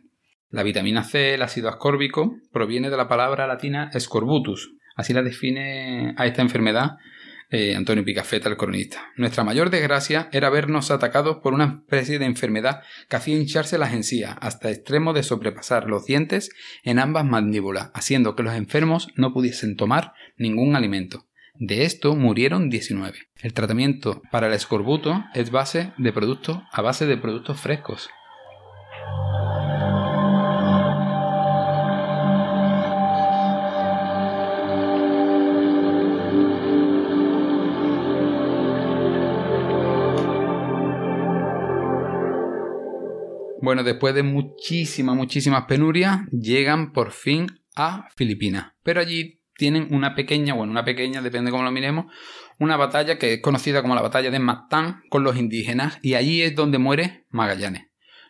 La 0.49 0.63
vitamina 0.63 1.03
C, 1.03 1.35
el 1.35 1.41
ácido 1.41 1.69
ascórbico, 1.69 2.35
proviene 2.51 2.89
de 2.89 2.97
la 2.97 3.07
palabra 3.07 3.47
latina 3.47 3.91
scorbutus. 3.97 4.71
Así 4.95 5.13
la 5.13 5.21
define 5.21 6.13
a 6.17 6.25
esta 6.25 6.41
enfermedad 6.41 6.97
eh, 7.51 7.75
Antonio 7.75 8.05
Picafetta, 8.05 8.47
el 8.47 8.57
cronista. 8.57 9.12
Nuestra 9.15 9.43
mayor 9.43 9.71
desgracia 9.71 10.29
era 10.31 10.51
vernos 10.51 10.91
atacados 10.91 11.38
por 11.38 11.53
una 11.53 11.81
especie 11.81 12.19
de 12.19 12.25
enfermedad 12.25 12.81
que 13.09 13.15
hacía 13.15 13.38
hincharse 13.38 13.79
las 13.79 13.93
encías 13.93 14.35
hasta 14.39 14.69
extremo 14.69 15.13
de 15.13 15.23
sobrepasar 15.23 15.88
los 15.88 16.05
dientes 16.05 16.51
en 16.83 16.99
ambas 16.99 17.25
mandíbulas, 17.25 17.89
haciendo 17.95 18.35
que 18.35 18.43
los 18.43 18.53
enfermos 18.53 19.07
no 19.15 19.33
pudiesen 19.33 19.75
tomar 19.77 20.13
ningún 20.38 20.75
alimento. 20.75 21.25
De 21.55 21.85
esto 21.85 22.15
murieron 22.15 22.69
19. 22.69 23.17
El 23.41 23.53
tratamiento 23.53 24.21
para 24.31 24.47
el 24.47 24.53
escorbuto 24.53 25.25
es 25.33 25.49
base 25.49 25.91
de 25.97 26.13
productos 26.13 26.59
a 26.71 26.81
base 26.81 27.07
de 27.07 27.17
productos 27.17 27.59
frescos, 27.59 28.09
Bueno, 43.69 43.84
después 43.84 44.15
de 44.15 44.23
muchísimas, 44.23 45.15
muchísimas 45.15 45.65
penurias, 45.65 46.21
llegan 46.32 46.91
por 46.91 47.12
fin 47.12 47.45
a 47.75 48.10
Filipinas. 48.15 48.71
Pero 48.82 48.99
allí 48.99 49.43
tienen 49.58 49.93
una 49.93 50.15
pequeña, 50.15 50.55
bueno, 50.55 50.71
una 50.71 50.84
pequeña, 50.84 51.21
depende 51.21 51.51
cómo 51.51 51.62
lo 51.62 51.69
miremos, 51.69 52.12
una 52.58 52.77
batalla 52.77 53.19
que 53.19 53.36
es 53.36 53.41
conocida 53.43 53.84
como 53.84 53.93
la 53.93 54.01
batalla 54.01 54.32
de 54.32 54.39
Mactán 54.39 55.03
con 55.12 55.23
los 55.23 55.38
indígenas 55.38 55.99
y 56.01 56.15
allí 56.15 56.41
es 56.41 56.55
donde 56.55 56.79
muere 56.79 57.27
Magallanes. 57.29 57.84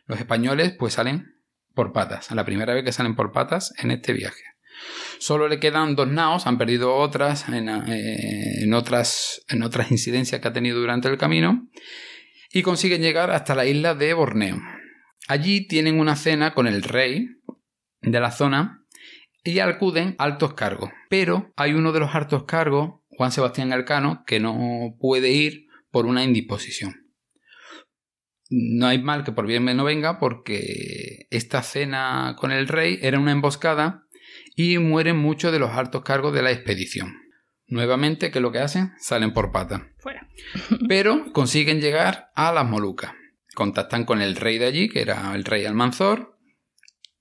Los 0.08 0.20
españoles 0.20 0.76
pues 0.78 0.96
salen 0.96 1.38
por 1.74 1.94
patas, 1.94 2.30
la 2.32 2.44
primera 2.44 2.74
vez 2.74 2.84
que 2.84 2.92
salen 2.92 3.16
por 3.16 3.32
patas 3.32 3.74
en 3.82 3.92
este 3.92 4.12
viaje. 4.12 4.44
Solo 5.20 5.48
le 5.48 5.62
quedan 5.62 5.96
dos 5.96 6.10
naos, 6.10 6.48
han 6.48 6.58
perdido 6.58 6.94
otras 6.98 7.48
en, 7.48 7.70
eh, 7.70 8.64
en, 8.64 8.74
otras 8.74 9.42
en 9.48 9.64
otras 9.64 9.90
incidencias 9.90 10.42
que 10.42 10.50
ha 10.50 10.54
tenido 10.54 10.82
durante 10.82 11.08
el 11.08 11.18
camino 11.18 11.70
y 12.52 12.62
consiguen 12.62 13.02
llegar 13.02 13.32
hasta 13.32 13.56
la 13.56 13.66
isla 13.66 13.96
de 13.96 14.14
Borneo. 14.14 14.60
Allí 15.30 15.68
tienen 15.68 16.00
una 16.00 16.16
cena 16.16 16.56
con 16.56 16.66
el 16.66 16.82
rey 16.82 17.28
de 18.02 18.20
la 18.20 18.32
zona 18.32 18.84
y 19.44 19.60
acuden 19.60 20.16
altos 20.18 20.56
cargos. 20.56 20.90
Pero 21.08 21.54
hay 21.56 21.74
uno 21.74 21.92
de 21.92 22.00
los 22.00 22.16
altos 22.16 22.46
cargos, 22.46 23.02
Juan 23.10 23.32
Sebastián 23.32 23.72
Alcano, 23.72 24.24
que 24.26 24.40
no 24.40 24.96
puede 25.00 25.30
ir 25.30 25.68
por 25.92 26.08
una 26.08 26.24
indisposición. 26.24 27.14
No 28.50 28.88
hay 28.88 29.04
mal 29.04 29.24
que 29.24 29.32
por 29.32 29.46
bien 29.46 29.66
no 29.66 29.84
venga 29.84 30.18
porque 30.18 31.28
esta 31.30 31.62
cena 31.62 32.36
con 32.40 32.52
el 32.52 32.68
rey 32.68 32.98
era 33.04 33.20
una 33.20 33.32
emboscada 33.32 34.08
y 34.56 34.80
mueren 34.80 35.18
muchos 35.18 35.52
de 35.52 35.60
los 35.60 35.70
altos 35.70 36.02
cargos 36.02 36.34
de 36.34 36.42
la 36.42 36.52
expedición. 36.52 37.16
Nuevamente, 37.68 38.32
¿qué 38.32 38.40
es 38.40 38.42
lo 38.42 38.52
que 38.52 38.58
hacen? 38.58 38.94
Salen 38.98 39.32
por 39.32 39.52
pata. 39.52 39.92
Fuera. 40.00 40.28
Pero 40.88 41.32
consiguen 41.34 41.82
llegar 41.82 42.32
a 42.34 42.52
las 42.52 42.66
Molucas 42.66 43.12
contactan 43.56 44.06
con 44.06 44.22
el 44.22 44.36
rey 44.36 44.58
de 44.58 44.66
allí, 44.66 44.90
que 44.90 45.02
era 45.02 45.34
el 45.36 45.44
rey 45.44 45.66
Almanzor, 45.66 46.40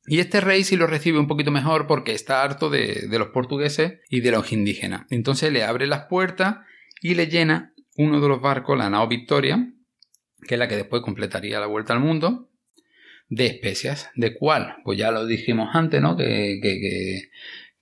y 0.08 0.20
este 0.20 0.40
rey 0.40 0.64
sí 0.64 0.76
lo 0.76 0.86
recibe 0.86 1.18
un 1.18 1.26
poquito 1.26 1.50
mejor 1.50 1.86
porque 1.86 2.12
está 2.12 2.42
harto 2.42 2.70
de, 2.70 3.06
los 3.10 3.28
portugueses 3.28 4.00
y 4.08 4.20
de 4.20 4.30
los 4.30 4.52
indígenas. 4.52 5.06
Entonces 5.10 5.52
le 5.52 5.64
abre 5.64 5.86
las 5.86 6.06
puertas 6.06 6.56
y 7.02 7.14
le 7.14 7.26
llena 7.26 7.74
uno 7.94 8.18
de 8.20 8.28
los 8.28 8.40
barcos, 8.40 8.78
la 8.78 8.88
nao 8.88 9.06
Victoria, 9.06 9.70
que 10.46 10.54
es 10.54 10.58
la 10.58 10.66
que 10.66 10.76
después 10.76 11.02
completaría 11.02 11.60
la 11.60 11.66
vuelta 11.66 11.92
al 11.92 12.00
mundo, 12.00 12.48
de 13.28 13.48
especias. 13.48 14.08
¿De 14.14 14.34
cuál? 14.34 14.76
Pues 14.82 14.98
ya 14.98 15.10
lo 15.10 15.26
dijimos 15.26 15.68
antes, 15.74 16.00
¿no? 16.00 16.16
Que, 16.16 16.58
que, 16.62 17.28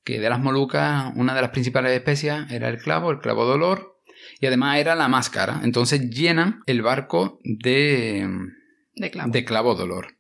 que, 0.03 0.19
de 0.19 0.29
las 0.29 0.41
Molucas 0.41 1.13
una 1.15 1.33
de 1.33 1.43
las 1.43 1.51
principales 1.51 1.93
especias 1.93 2.51
era 2.51 2.69
el 2.69 2.79
clavo, 2.79 3.13
el 3.13 3.21
clavo 3.21 3.47
de 3.47 3.53
olor, 3.53 3.96
y 4.41 4.47
además 4.47 4.79
era 4.79 4.95
la 4.95 5.09
más 5.09 5.31
cara. 5.31 5.61
Entonces 5.65 6.11
llenan 6.11 6.63
el 6.67 6.83
barco 6.83 7.41
de, 7.45 8.29
De 8.95 9.11
clavo. 9.11 9.31
de 9.31 9.45
clavo 9.45 9.75
dolor. 9.75 10.17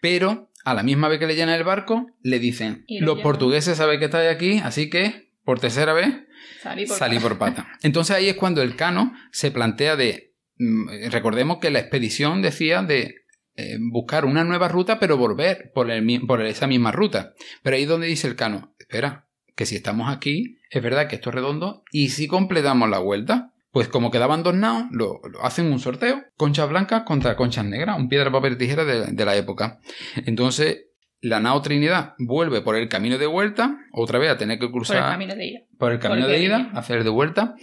Pero 0.00 0.50
a 0.64 0.74
la 0.74 0.82
misma 0.82 1.08
vez 1.08 1.18
que 1.18 1.26
le 1.26 1.36
llenan 1.36 1.54
el 1.54 1.64
barco, 1.64 2.06
le 2.22 2.38
dicen, 2.38 2.84
lo 2.88 3.06
los 3.06 3.16
llevan". 3.16 3.22
portugueses 3.22 3.76
saben 3.76 3.98
que 3.98 4.06
estáis 4.06 4.30
aquí, 4.30 4.58
así 4.58 4.90
que 4.90 5.30
por 5.44 5.60
tercera 5.60 5.92
vez 5.92 6.14
Salí 6.60 6.86
por 6.86 6.96
salí 6.96 7.18
por 7.18 7.38
pata. 7.38 7.68
Entonces 7.82 8.16
ahí 8.16 8.28
es 8.28 8.36
cuando 8.36 8.62
el 8.62 8.76
Cano 8.76 9.12
se 9.30 9.50
plantea 9.50 9.96
de, 9.96 10.34
mm, 10.58 11.10
recordemos 11.10 11.58
que 11.58 11.70
la 11.70 11.78
expedición 11.78 12.42
decía 12.42 12.82
de 12.82 13.14
eh, 13.56 13.78
buscar 13.80 14.24
una 14.24 14.44
nueva 14.44 14.68
ruta, 14.68 14.98
pero 14.98 15.16
volver 15.16 15.70
por, 15.74 15.90
el 15.90 16.20
por 16.26 16.44
esa 16.44 16.66
misma 16.66 16.92
ruta. 16.92 17.34
Pero 17.62 17.76
ahí 17.76 17.84
es 17.84 17.88
donde 17.88 18.06
dice 18.06 18.26
el 18.28 18.36
Cano, 18.36 18.74
espera, 18.78 19.28
que 19.54 19.64
si 19.66 19.76
estamos 19.76 20.14
aquí, 20.14 20.58
es 20.70 20.82
verdad 20.82 21.08
que 21.08 21.16
esto 21.16 21.30
es 21.30 21.34
redondo, 21.34 21.82
y 21.90 22.10
si 22.10 22.26
completamos 22.26 22.90
la 22.90 22.98
vuelta, 22.98 23.45
pues 23.76 23.88
como 23.88 24.10
quedaban 24.10 24.42
dos 24.42 24.54
naos, 24.54 24.86
lo, 24.90 25.20
lo 25.30 25.44
hacen 25.44 25.70
un 25.70 25.78
sorteo, 25.78 26.24
conchas 26.38 26.66
blancas 26.66 27.02
contra 27.02 27.36
conchas 27.36 27.66
negras, 27.66 27.98
un 27.98 28.08
piedra, 28.08 28.32
papel, 28.32 28.56
tijera 28.56 28.86
de, 28.86 29.12
de 29.12 29.24
la 29.26 29.36
época. 29.36 29.80
Entonces, 30.24 30.86
la 31.20 31.40
nao 31.40 31.60
Trinidad 31.60 32.14
vuelve 32.18 32.62
por 32.62 32.74
el 32.74 32.88
camino 32.88 33.18
de 33.18 33.26
vuelta, 33.26 33.76
otra 33.92 34.18
vez 34.18 34.30
a 34.30 34.38
tener 34.38 34.58
que 34.58 34.64
por 34.68 34.72
cruzar 34.72 34.96
el 34.96 35.02
camino 35.02 35.36
de 35.36 35.46
ida. 35.46 35.60
por 35.76 35.92
el 35.92 35.98
camino 35.98 36.22
Por 36.24 36.34
el 36.34 36.40
de 36.40 36.46
ida, 36.46 36.70
hacer 36.72 37.04
de 37.04 37.10
vuelta. 37.10 37.54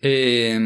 eh, 0.00 0.58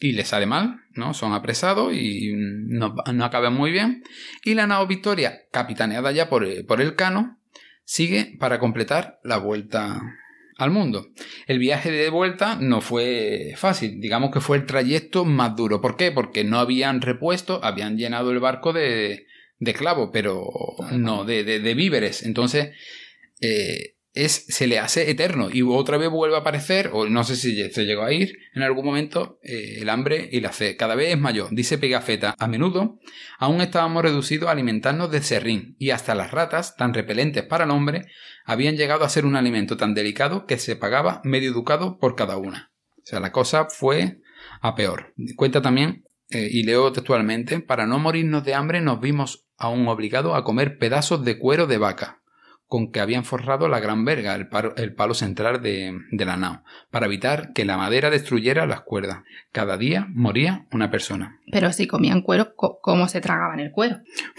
y 0.00 0.12
le 0.12 0.24
sale 0.24 0.46
mal, 0.46 0.76
¿no? 0.94 1.12
Son 1.12 1.32
apresados 1.32 1.92
y 1.92 2.30
no, 2.36 2.94
no 3.12 3.24
acaban 3.24 3.54
muy 3.54 3.72
bien. 3.72 4.04
Y 4.44 4.54
la 4.54 4.68
nao 4.68 4.86
Victoria, 4.86 5.40
capitaneada 5.50 6.12
ya 6.12 6.28
por, 6.28 6.46
por 6.66 6.80
el 6.80 6.94
Cano, 6.94 7.36
sigue 7.82 8.36
para 8.38 8.60
completar 8.60 9.18
la 9.24 9.38
vuelta 9.38 10.00
al 10.60 10.70
mundo. 10.70 11.08
El 11.46 11.58
viaje 11.58 11.90
de 11.90 12.10
vuelta 12.10 12.56
no 12.60 12.80
fue 12.80 13.54
fácil, 13.56 14.00
digamos 14.00 14.30
que 14.32 14.40
fue 14.40 14.56
el 14.58 14.66
trayecto 14.66 15.24
más 15.24 15.56
duro. 15.56 15.80
¿Por 15.80 15.96
qué? 15.96 16.12
Porque 16.12 16.44
no 16.44 16.58
habían 16.58 17.00
repuesto, 17.00 17.60
habían 17.64 17.96
llenado 17.96 18.30
el 18.30 18.40
barco 18.40 18.72
de, 18.72 19.26
de 19.58 19.74
clavo, 19.74 20.10
pero 20.12 20.46
no, 20.92 21.24
de, 21.24 21.44
de- 21.44 21.60
de 21.60 21.74
víveres. 21.74 22.22
Entonces, 22.24 22.70
eh, 23.40 23.94
es, 24.12 24.46
se 24.48 24.66
le 24.66 24.78
hace 24.78 25.10
eterno 25.10 25.50
y 25.52 25.62
otra 25.62 25.96
vez 25.96 26.10
vuelve 26.10 26.36
a 26.36 26.40
aparecer, 26.40 26.90
o 26.92 27.08
no 27.08 27.22
sé 27.24 27.36
si 27.36 27.70
se 27.70 27.84
llegó 27.84 28.02
a 28.02 28.12
ir 28.12 28.36
en 28.54 28.62
algún 28.62 28.84
momento, 28.84 29.38
eh, 29.42 29.78
el 29.80 29.88
hambre 29.88 30.28
y 30.32 30.40
la 30.40 30.52
sed. 30.52 30.76
Cada 30.76 30.94
vez 30.94 31.12
es 31.12 31.18
mayor, 31.18 31.48
dice 31.50 31.78
Pegafetta. 31.78 32.34
A 32.38 32.48
menudo 32.48 32.98
aún 33.38 33.60
estábamos 33.60 34.02
reducidos 34.02 34.48
a 34.48 34.52
alimentarnos 34.52 35.10
de 35.10 35.22
serrín 35.22 35.76
y 35.78 35.90
hasta 35.90 36.14
las 36.14 36.32
ratas, 36.32 36.76
tan 36.76 36.94
repelentes 36.94 37.44
para 37.44 37.64
el 37.64 37.70
hombre, 37.70 38.06
habían 38.44 38.76
llegado 38.76 39.04
a 39.04 39.08
ser 39.08 39.26
un 39.26 39.36
alimento 39.36 39.76
tan 39.76 39.94
delicado 39.94 40.46
que 40.46 40.58
se 40.58 40.76
pagaba 40.76 41.20
medio 41.24 41.52
ducado 41.52 41.98
por 41.98 42.16
cada 42.16 42.36
una. 42.36 42.72
O 42.98 43.02
sea, 43.04 43.20
la 43.20 43.32
cosa 43.32 43.66
fue 43.66 44.18
a 44.60 44.74
peor. 44.74 45.14
Cuenta 45.36 45.62
también, 45.62 46.04
eh, 46.30 46.48
y 46.50 46.64
leo 46.64 46.92
textualmente, 46.92 47.60
para 47.60 47.86
no 47.86 47.98
morirnos 47.98 48.44
de 48.44 48.54
hambre 48.54 48.80
nos 48.80 49.00
vimos 49.00 49.46
aún 49.56 49.86
obligados 49.88 50.36
a 50.36 50.42
comer 50.42 50.78
pedazos 50.78 51.24
de 51.24 51.38
cuero 51.38 51.66
de 51.66 51.78
vaca, 51.78 52.19
con 52.70 52.92
que 52.92 53.00
habían 53.00 53.24
forrado 53.24 53.66
la 53.66 53.80
gran 53.80 54.04
verga, 54.04 54.36
el, 54.36 54.48
paro- 54.48 54.74
el 54.76 54.94
palo 54.94 55.12
central 55.14 55.60
de, 55.60 55.92
de 56.12 56.24
la 56.24 56.36
nao, 56.36 56.62
para 56.92 57.06
evitar 57.06 57.52
que 57.52 57.64
la 57.64 57.76
madera 57.76 58.10
destruyera 58.10 58.64
las 58.64 58.82
cuerdas. 58.82 59.24
Cada 59.50 59.76
día 59.76 60.06
moría 60.14 60.66
una 60.70 60.88
persona. 60.88 61.40
Pero 61.50 61.72
si 61.72 61.88
comían 61.88 62.22
cuero, 62.22 62.54
¿cómo 62.54 63.08
se 63.08 63.20
tragaban 63.20 63.58
el 63.58 63.72
cuero? 63.72 63.98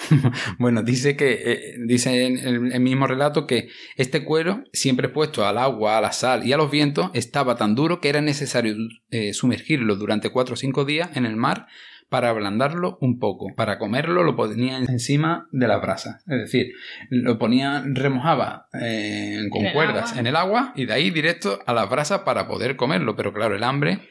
Bueno, 0.57 0.81
dice 0.81 1.17
que 1.17 1.41
eh, 1.45 1.57
dice 1.85 2.25
en 2.25 2.37
el, 2.37 2.71
el 2.71 2.79
mismo 2.79 3.05
relato 3.05 3.45
que 3.47 3.67
este 3.97 4.23
cuero, 4.23 4.63
siempre 4.71 5.07
expuesto 5.07 5.45
al 5.45 5.57
agua, 5.57 5.97
a 5.97 6.01
la 6.01 6.13
sal 6.13 6.47
y 6.47 6.53
a 6.53 6.57
los 6.57 6.71
vientos, 6.71 7.11
estaba 7.13 7.57
tan 7.57 7.75
duro 7.75 7.99
que 7.99 8.07
era 8.09 8.21
necesario 8.21 8.75
eh, 9.09 9.33
sumergirlo 9.33 9.97
durante 9.97 10.29
cuatro 10.29 10.53
o 10.53 10.57
cinco 10.57 10.85
días 10.85 11.09
en 11.15 11.25
el 11.25 11.35
mar 11.35 11.67
para 12.11 12.27
ablandarlo 12.27 12.97
un 12.99 13.19
poco. 13.19 13.55
Para 13.55 13.79
comerlo 13.79 14.23
lo 14.23 14.35
ponían 14.35 14.83
encima 14.89 15.47
de 15.53 15.65
la 15.65 15.77
brasa. 15.77 16.19
Es 16.27 16.39
decir, 16.39 16.73
lo 17.09 17.39
ponían, 17.39 17.95
remojaba 17.95 18.67
eh, 18.73 19.47
con 19.49 19.65
En 19.65 19.71
cuerdas 19.71 20.17
en 20.17 20.27
el 20.27 20.35
agua 20.35 20.73
y 20.75 20.85
de 20.85 20.91
ahí 20.91 21.09
directo 21.09 21.61
a 21.65 21.73
las 21.73 21.89
brasas 21.89 22.19
para 22.23 22.49
poder 22.49 22.75
comerlo. 22.75 23.15
Pero 23.15 23.31
claro, 23.31 23.55
el 23.55 23.63
hambre 23.63 24.09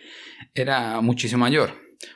era 0.54 1.02
muchísimo 1.02 1.40
mayor. 1.40 1.74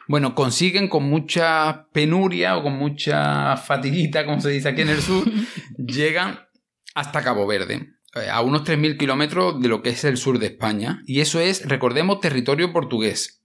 Bueno, 0.09 0.35
consiguen 0.35 0.89
con 0.89 1.05
mucha 1.05 1.87
penuria 1.93 2.57
o 2.57 2.63
con 2.63 2.79
mucha 2.79 3.59
fatiguita, 3.59 4.25
como 4.25 4.41
se 4.41 4.49
dice 4.49 4.71
aquí 4.71 4.81
en 4.81 4.89
el 4.89 5.03
sur, 5.03 5.31
llegan 5.77 6.39
hasta 6.95 7.23
Cabo 7.23 7.47
Verde, 7.47 7.91
eh, 8.15 8.31
a 8.31 8.41
unos 8.41 8.65
3.000 8.65 8.97
kilómetros 8.97 9.61
de 9.61 9.69
lo 9.69 9.83
que 9.83 9.91
es 9.91 10.03
el 10.05 10.17
sur 10.17 10.39
de 10.39 10.47
España. 10.47 11.03
Y 11.05 11.21
eso 11.21 11.41
es, 11.41 11.69
recordemos, 11.69 12.21
territorio 12.21 12.73
portugués. 12.73 13.44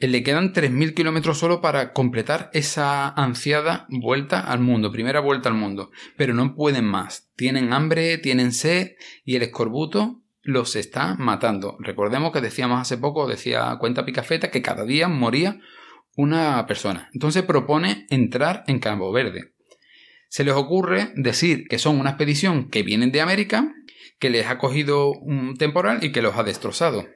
Le 0.00 0.22
quedan 0.22 0.54
3.000 0.54 0.94
kilómetros 0.94 1.36
solo 1.36 1.60
para 1.60 1.92
completar 1.92 2.50
esa 2.54 3.08
ansiada 3.10 3.86
vuelta 3.90 4.40
al 4.40 4.58
mundo, 4.58 4.90
primera 4.90 5.20
vuelta 5.20 5.50
al 5.50 5.54
mundo. 5.54 5.90
Pero 6.16 6.32
no 6.32 6.54
pueden 6.54 6.86
más. 6.86 7.30
Tienen 7.36 7.74
hambre, 7.74 8.16
tienen 8.16 8.52
sed 8.52 8.92
y 9.26 9.36
el 9.36 9.42
escorbuto 9.42 10.22
los 10.42 10.74
está 10.74 11.16
matando. 11.16 11.76
Recordemos 11.80 12.32
que 12.32 12.40
decíamos 12.40 12.80
hace 12.80 12.96
poco, 12.96 13.28
decía 13.28 13.76
Cuenta 13.78 14.06
Picafeta, 14.06 14.50
que 14.50 14.62
cada 14.62 14.86
día 14.86 15.06
moría 15.08 15.60
una 16.16 16.66
persona. 16.66 17.10
Entonces 17.12 17.42
propone 17.42 18.06
entrar 18.08 18.64
en 18.68 18.78
Cabo 18.78 19.12
Verde. 19.12 19.52
Se 20.28 20.44
les 20.44 20.54
ocurre 20.54 21.12
decir 21.14 21.66
que 21.68 21.78
son 21.78 22.00
una 22.00 22.10
expedición 22.10 22.70
que 22.70 22.82
vienen 22.82 23.12
de 23.12 23.20
América, 23.20 23.74
que 24.18 24.30
les 24.30 24.46
ha 24.46 24.56
cogido 24.56 25.12
un 25.12 25.56
temporal 25.56 26.02
y 26.02 26.12
que 26.12 26.22
los 26.22 26.36
ha 26.36 26.42
destrozado. 26.42 27.06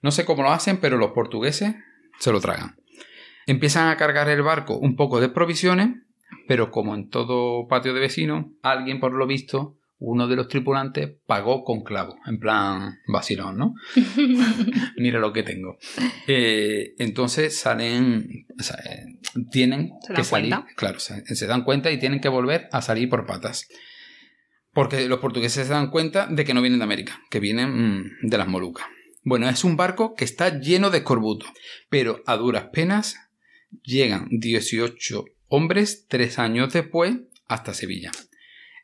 No 0.00 0.12
sé 0.12 0.24
cómo 0.24 0.42
lo 0.42 0.52
hacen, 0.52 0.76
pero 0.76 0.96
los 0.96 1.12
portugueses 1.12 1.74
se 2.18 2.32
lo 2.32 2.40
tragan. 2.40 2.76
Empiezan 3.46 3.88
a 3.88 3.96
cargar 3.96 4.28
el 4.28 4.42
barco 4.42 4.78
un 4.78 4.96
poco 4.96 5.20
de 5.20 5.28
provisiones, 5.28 5.90
pero 6.48 6.70
como 6.70 6.94
en 6.94 7.08
todo 7.08 7.66
patio 7.68 7.94
de 7.94 8.00
vecino, 8.00 8.52
alguien 8.62 9.00
por 9.00 9.12
lo 9.12 9.26
visto, 9.26 9.76
uno 9.98 10.26
de 10.28 10.36
los 10.36 10.48
tripulantes, 10.48 11.10
pagó 11.26 11.64
con 11.64 11.82
clavo, 11.82 12.16
en 12.26 12.38
plan 12.38 12.98
vacilón, 13.06 13.56
¿no? 13.56 13.74
Mira 14.96 15.18
lo 15.18 15.32
que 15.32 15.42
tengo. 15.42 15.78
Eh, 16.26 16.94
entonces 16.98 17.58
salen, 17.58 18.46
o 18.58 18.62
sea, 18.62 18.76
eh, 18.84 19.18
tienen 19.50 19.92
Se 20.06 20.12
que 20.14 20.24
salir, 20.24 20.50
cuenta. 20.50 20.74
claro, 20.76 20.98
se, 20.98 21.24
se 21.34 21.46
dan 21.46 21.64
cuenta 21.64 21.90
y 21.90 21.98
tienen 21.98 22.20
que 22.20 22.28
volver 22.28 22.68
a 22.72 22.82
salir 22.82 23.08
por 23.08 23.26
patas. 23.26 23.68
Porque 24.72 25.08
los 25.08 25.20
portugueses 25.20 25.66
se 25.66 25.72
dan 25.72 25.90
cuenta 25.90 26.26
de 26.26 26.44
que 26.44 26.52
no 26.52 26.60
vienen 26.60 26.80
de 26.80 26.84
América, 26.84 27.20
que 27.30 27.38
vienen 27.40 27.70
mm, 27.70 28.10
de 28.28 28.38
las 28.38 28.48
Molucas. 28.48 28.86
Bueno, 29.24 29.48
es 29.48 29.64
un 29.64 29.76
barco 29.76 30.14
que 30.14 30.24
está 30.24 30.60
lleno 30.60 30.90
de 30.90 30.98
escorbuto, 30.98 31.46
pero 31.88 32.22
a 32.26 32.36
duras 32.36 32.68
penas 32.72 33.16
llegan 33.82 34.28
18 34.30 35.24
hombres 35.48 36.06
tres 36.08 36.38
años 36.38 36.74
después 36.74 37.16
hasta 37.46 37.72
Sevilla. 37.72 38.10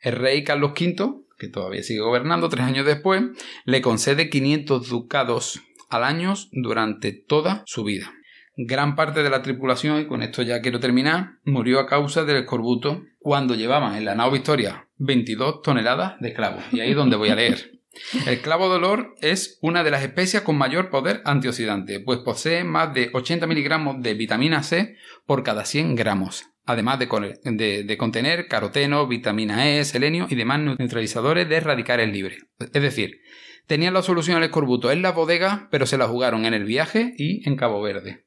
El 0.01 0.15
rey 0.15 0.43
Carlos 0.43 0.71
V, 0.71 1.25
que 1.37 1.47
todavía 1.47 1.83
sigue 1.83 1.99
gobernando 1.99 2.49
tres 2.49 2.65
años 2.65 2.87
después, 2.87 3.21
le 3.65 3.81
concede 3.83 4.31
500 4.31 4.89
ducados 4.89 5.61
al 5.89 6.03
año 6.03 6.33
durante 6.51 7.11
toda 7.11 7.61
su 7.67 7.83
vida. 7.83 8.11
Gran 8.57 8.95
parte 8.95 9.21
de 9.21 9.29
la 9.29 9.43
tripulación, 9.43 10.01
y 10.01 10.07
con 10.07 10.23
esto 10.23 10.41
ya 10.41 10.61
quiero 10.61 10.79
terminar, 10.79 11.33
murió 11.45 11.79
a 11.79 11.85
causa 11.85 12.25
del 12.25 12.37
escorbuto 12.37 13.03
cuando 13.19 13.53
llevaban 13.53 13.95
en 13.95 14.05
la 14.05 14.15
nao 14.15 14.31
Victoria 14.31 14.87
22 14.97 15.61
toneladas 15.61 16.19
de 16.19 16.33
clavos. 16.33 16.63
Y 16.71 16.79
ahí 16.79 16.91
es 16.91 16.95
donde 16.95 17.15
voy 17.15 17.29
a 17.29 17.35
leer. 17.35 17.80
El 18.25 18.39
clavo 18.41 18.69
de 18.69 18.75
olor 18.75 19.15
es 19.21 19.57
una 19.61 19.83
de 19.83 19.91
las 19.91 20.03
especias 20.03 20.43
con 20.43 20.57
mayor 20.57 20.89
poder 20.89 21.21
antioxidante, 21.25 21.99
pues 21.99 22.19
posee 22.19 22.63
más 22.63 22.93
de 22.93 23.09
80 23.13 23.47
miligramos 23.47 24.01
de 24.01 24.13
vitamina 24.13 24.63
C 24.63 24.95
por 25.25 25.43
cada 25.43 25.65
100 25.65 25.95
gramos, 25.95 26.45
además 26.65 26.99
de, 26.99 27.83
de 27.83 27.97
contener 27.97 28.47
caroteno, 28.47 29.07
vitamina 29.07 29.69
E, 29.69 29.83
selenio 29.83 30.27
y 30.29 30.35
demás 30.35 30.59
neutralizadores 30.59 31.49
de 31.49 31.59
radicales 31.59 32.11
libres. 32.11 32.45
Es 32.59 32.81
decir, 32.81 33.21
tenían 33.67 33.93
la 33.93 34.03
solución 34.03 34.37
al 34.37 34.43
escorbuto 34.43 34.91
en 34.91 35.01
la 35.01 35.11
bodega, 35.11 35.67
pero 35.69 35.85
se 35.85 35.97
la 35.97 36.07
jugaron 36.07 36.45
en 36.45 36.53
el 36.53 36.63
viaje 36.63 37.13
y 37.17 37.47
en 37.47 37.57
Cabo 37.57 37.81
Verde. 37.81 38.25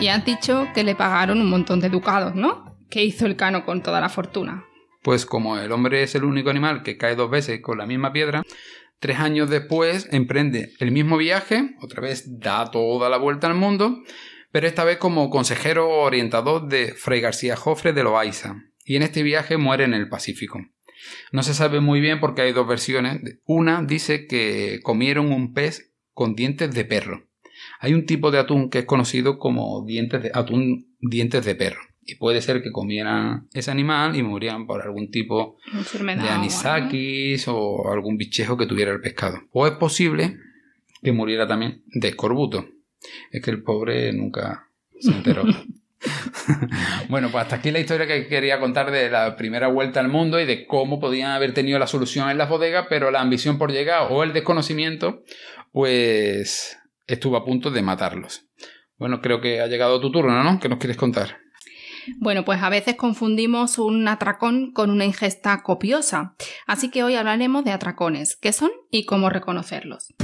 Y 0.00 0.08
has 0.08 0.24
dicho 0.24 0.68
que 0.74 0.84
le 0.84 0.94
pagaron 0.94 1.40
un 1.40 1.50
montón 1.50 1.80
de 1.80 1.88
ducados, 1.88 2.34
¿no? 2.34 2.78
¿Qué 2.88 3.04
hizo 3.04 3.26
el 3.26 3.36
cano 3.36 3.64
con 3.64 3.82
toda 3.82 4.00
la 4.00 4.08
fortuna? 4.08 4.64
Pues 5.02 5.26
como 5.26 5.58
el 5.58 5.72
hombre 5.72 6.02
es 6.02 6.14
el 6.14 6.24
único 6.24 6.50
animal 6.50 6.82
que 6.82 6.96
cae 6.96 7.16
dos 7.16 7.30
veces 7.30 7.60
con 7.60 7.78
la 7.78 7.86
misma 7.86 8.12
piedra, 8.12 8.44
tres 9.00 9.18
años 9.18 9.50
después 9.50 10.08
emprende 10.12 10.72
el 10.78 10.92
mismo 10.92 11.16
viaje, 11.16 11.74
otra 11.80 12.00
vez 12.00 12.38
da 12.38 12.70
toda 12.70 13.08
la 13.08 13.16
vuelta 13.16 13.48
al 13.48 13.54
mundo, 13.54 14.02
pero 14.52 14.66
esta 14.66 14.84
vez 14.84 14.98
como 14.98 15.30
consejero 15.30 15.88
orientador 15.88 16.68
de 16.68 16.94
Fray 16.94 17.20
García 17.20 17.56
Jofre 17.56 17.92
de 17.92 18.04
Loaiza, 18.04 18.56
y 18.84 18.96
en 18.96 19.02
este 19.02 19.22
viaje 19.22 19.56
muere 19.56 19.84
en 19.84 19.94
el 19.94 20.08
Pacífico. 20.08 20.60
No 21.32 21.42
se 21.42 21.54
sabe 21.54 21.80
muy 21.80 22.00
bien 22.00 22.20
porque 22.20 22.42
hay 22.42 22.52
dos 22.52 22.66
versiones. 22.66 23.20
Una 23.44 23.82
dice 23.82 24.26
que 24.26 24.80
comieron 24.82 25.32
un 25.32 25.52
pez 25.52 25.92
con 26.12 26.34
dientes 26.34 26.74
de 26.74 26.84
perro. 26.84 27.27
Hay 27.80 27.94
un 27.94 28.06
tipo 28.06 28.30
de 28.30 28.38
atún 28.38 28.70
que 28.70 28.80
es 28.80 28.84
conocido 28.84 29.38
como 29.38 29.84
dientes 29.84 30.22
de, 30.22 30.30
atún 30.34 30.94
dientes 31.00 31.44
de 31.44 31.54
perro. 31.54 31.80
y 32.04 32.14
puede 32.14 32.40
ser 32.40 32.62
que 32.62 32.72
comieran 32.72 33.48
ese 33.52 33.70
animal 33.70 34.16
y 34.16 34.22
morían 34.22 34.66
por 34.66 34.80
algún 34.82 35.10
tipo 35.10 35.58
de 35.92 36.28
anisakis 36.28 37.46
o 37.48 37.92
algún 37.92 38.16
bichejo 38.16 38.56
que 38.56 38.66
tuviera 38.66 38.92
el 38.92 39.00
pescado. 39.00 39.42
O 39.52 39.66
es 39.66 39.74
posible 39.74 40.36
que 41.02 41.12
muriera 41.12 41.46
también 41.46 41.82
de 41.86 42.08
escorbuto. 42.08 42.66
Es 43.30 43.42
que 43.42 43.50
el 43.50 43.62
pobre 43.62 44.12
nunca 44.12 44.70
se 44.98 45.10
enteró. 45.10 45.44
bueno, 47.08 47.30
pues 47.30 47.42
hasta 47.42 47.56
aquí 47.56 47.70
la 47.70 47.80
historia 47.80 48.06
que 48.06 48.26
quería 48.28 48.60
contar 48.60 48.90
de 48.90 49.10
la 49.10 49.36
primera 49.36 49.68
vuelta 49.68 50.00
al 50.00 50.08
mundo 50.08 50.40
y 50.40 50.46
de 50.46 50.66
cómo 50.66 51.00
podían 51.00 51.32
haber 51.32 51.54
tenido 51.54 51.78
la 51.78 51.86
solución 51.86 52.30
en 52.30 52.38
las 52.38 52.48
bodegas, 52.48 52.86
pero 52.88 53.10
la 53.10 53.20
ambición 53.20 53.58
por 53.58 53.72
llegar 53.72 54.08
o 54.10 54.22
el 54.22 54.32
desconocimiento, 54.32 55.24
pues 55.72 56.78
estuvo 57.08 57.36
a 57.36 57.44
punto 57.44 57.70
de 57.70 57.82
matarlos. 57.82 58.46
Bueno, 58.96 59.20
creo 59.20 59.40
que 59.40 59.60
ha 59.60 59.66
llegado 59.66 60.00
tu 60.00 60.12
turno, 60.12 60.42
¿no? 60.44 60.60
¿Qué 60.60 60.68
nos 60.68 60.78
quieres 60.78 60.96
contar? 60.96 61.38
Bueno, 62.18 62.44
pues 62.44 62.62
a 62.62 62.68
veces 62.68 62.96
confundimos 62.96 63.78
un 63.78 64.06
atracón 64.08 64.72
con 64.72 64.90
una 64.90 65.04
ingesta 65.04 65.62
copiosa, 65.62 66.34
así 66.66 66.90
que 66.90 67.02
hoy 67.02 67.16
hablaremos 67.16 67.64
de 67.64 67.72
atracones, 67.72 68.36
qué 68.36 68.52
son 68.52 68.70
y 68.90 69.04
cómo 69.04 69.28
reconocerlos. 69.28 70.14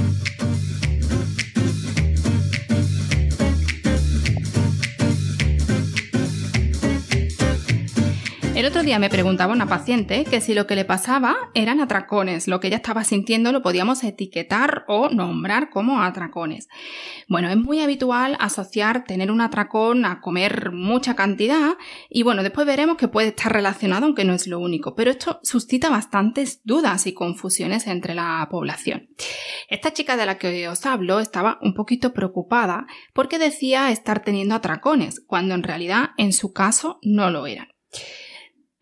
El 8.55 8.65
otro 8.65 8.83
día 8.83 8.99
me 8.99 9.09
preguntaba 9.09 9.51
una 9.51 9.67
paciente 9.67 10.23
que 10.23 10.39
si 10.39 10.53
lo 10.53 10.65
que 10.65 10.77
le 10.77 10.85
pasaba 10.85 11.35
eran 11.53 11.81
atracones, 11.81 12.47
lo 12.47 12.61
que 12.61 12.67
ella 12.67 12.77
estaba 12.77 13.03
sintiendo 13.03 13.51
lo 13.51 13.61
podíamos 13.61 14.01
etiquetar 14.05 14.85
o 14.87 15.09
nombrar 15.09 15.69
como 15.69 16.01
atracones. 16.01 16.69
Bueno, 17.27 17.49
es 17.49 17.57
muy 17.57 17.81
habitual 17.81 18.37
asociar 18.39 19.03
tener 19.03 19.29
un 19.29 19.41
atracón 19.41 20.05
a 20.05 20.21
comer 20.21 20.71
mucha 20.71 21.17
cantidad 21.17 21.73
y 22.09 22.23
bueno, 22.23 22.43
después 22.43 22.65
veremos 22.65 22.95
que 22.95 23.09
puede 23.09 23.27
estar 23.27 23.51
relacionado, 23.51 24.05
aunque 24.05 24.23
no 24.23 24.31
es 24.31 24.47
lo 24.47 24.59
único, 24.59 24.95
pero 24.95 25.11
esto 25.11 25.41
suscita 25.43 25.89
bastantes 25.89 26.61
dudas 26.63 27.07
y 27.07 27.13
confusiones 27.13 27.87
entre 27.87 28.15
la 28.15 28.47
población. 28.49 29.09
Esta 29.67 29.91
chica 29.91 30.15
de 30.15 30.27
la 30.27 30.37
que 30.37 30.69
os 30.69 30.85
hablo 30.85 31.19
estaba 31.19 31.59
un 31.61 31.73
poquito 31.73 32.13
preocupada 32.13 32.87
porque 33.13 33.37
decía 33.37 33.91
estar 33.91 34.23
teniendo 34.23 34.55
atracones, 34.55 35.19
cuando 35.27 35.55
en 35.55 35.63
realidad 35.63 36.11
en 36.17 36.31
su 36.31 36.53
caso 36.53 36.99
no 37.01 37.29
lo 37.29 37.47
eran. 37.47 37.67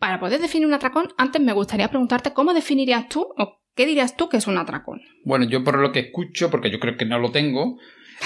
Para 0.03 0.19
poder 0.19 0.41
definir 0.41 0.67
un 0.67 0.73
atracón, 0.73 1.13
antes 1.17 1.41
me 1.41 1.53
gustaría 1.53 1.87
preguntarte 1.87 2.33
cómo 2.33 2.53
definirías 2.53 3.07
tú 3.07 3.21
o 3.37 3.61
qué 3.73 3.85
dirías 3.85 4.17
tú 4.17 4.27
que 4.27 4.35
es 4.35 4.47
un 4.47 4.57
atracón. 4.57 5.01
Bueno, 5.23 5.45
yo 5.45 5.63
por 5.63 5.79
lo 5.79 5.93
que 5.93 6.01
escucho, 6.01 6.51
porque 6.51 6.69
yo 6.69 6.77
creo 6.77 6.97
que 6.97 7.05
no 7.05 7.19
lo 7.19 7.31
tengo, 7.31 7.77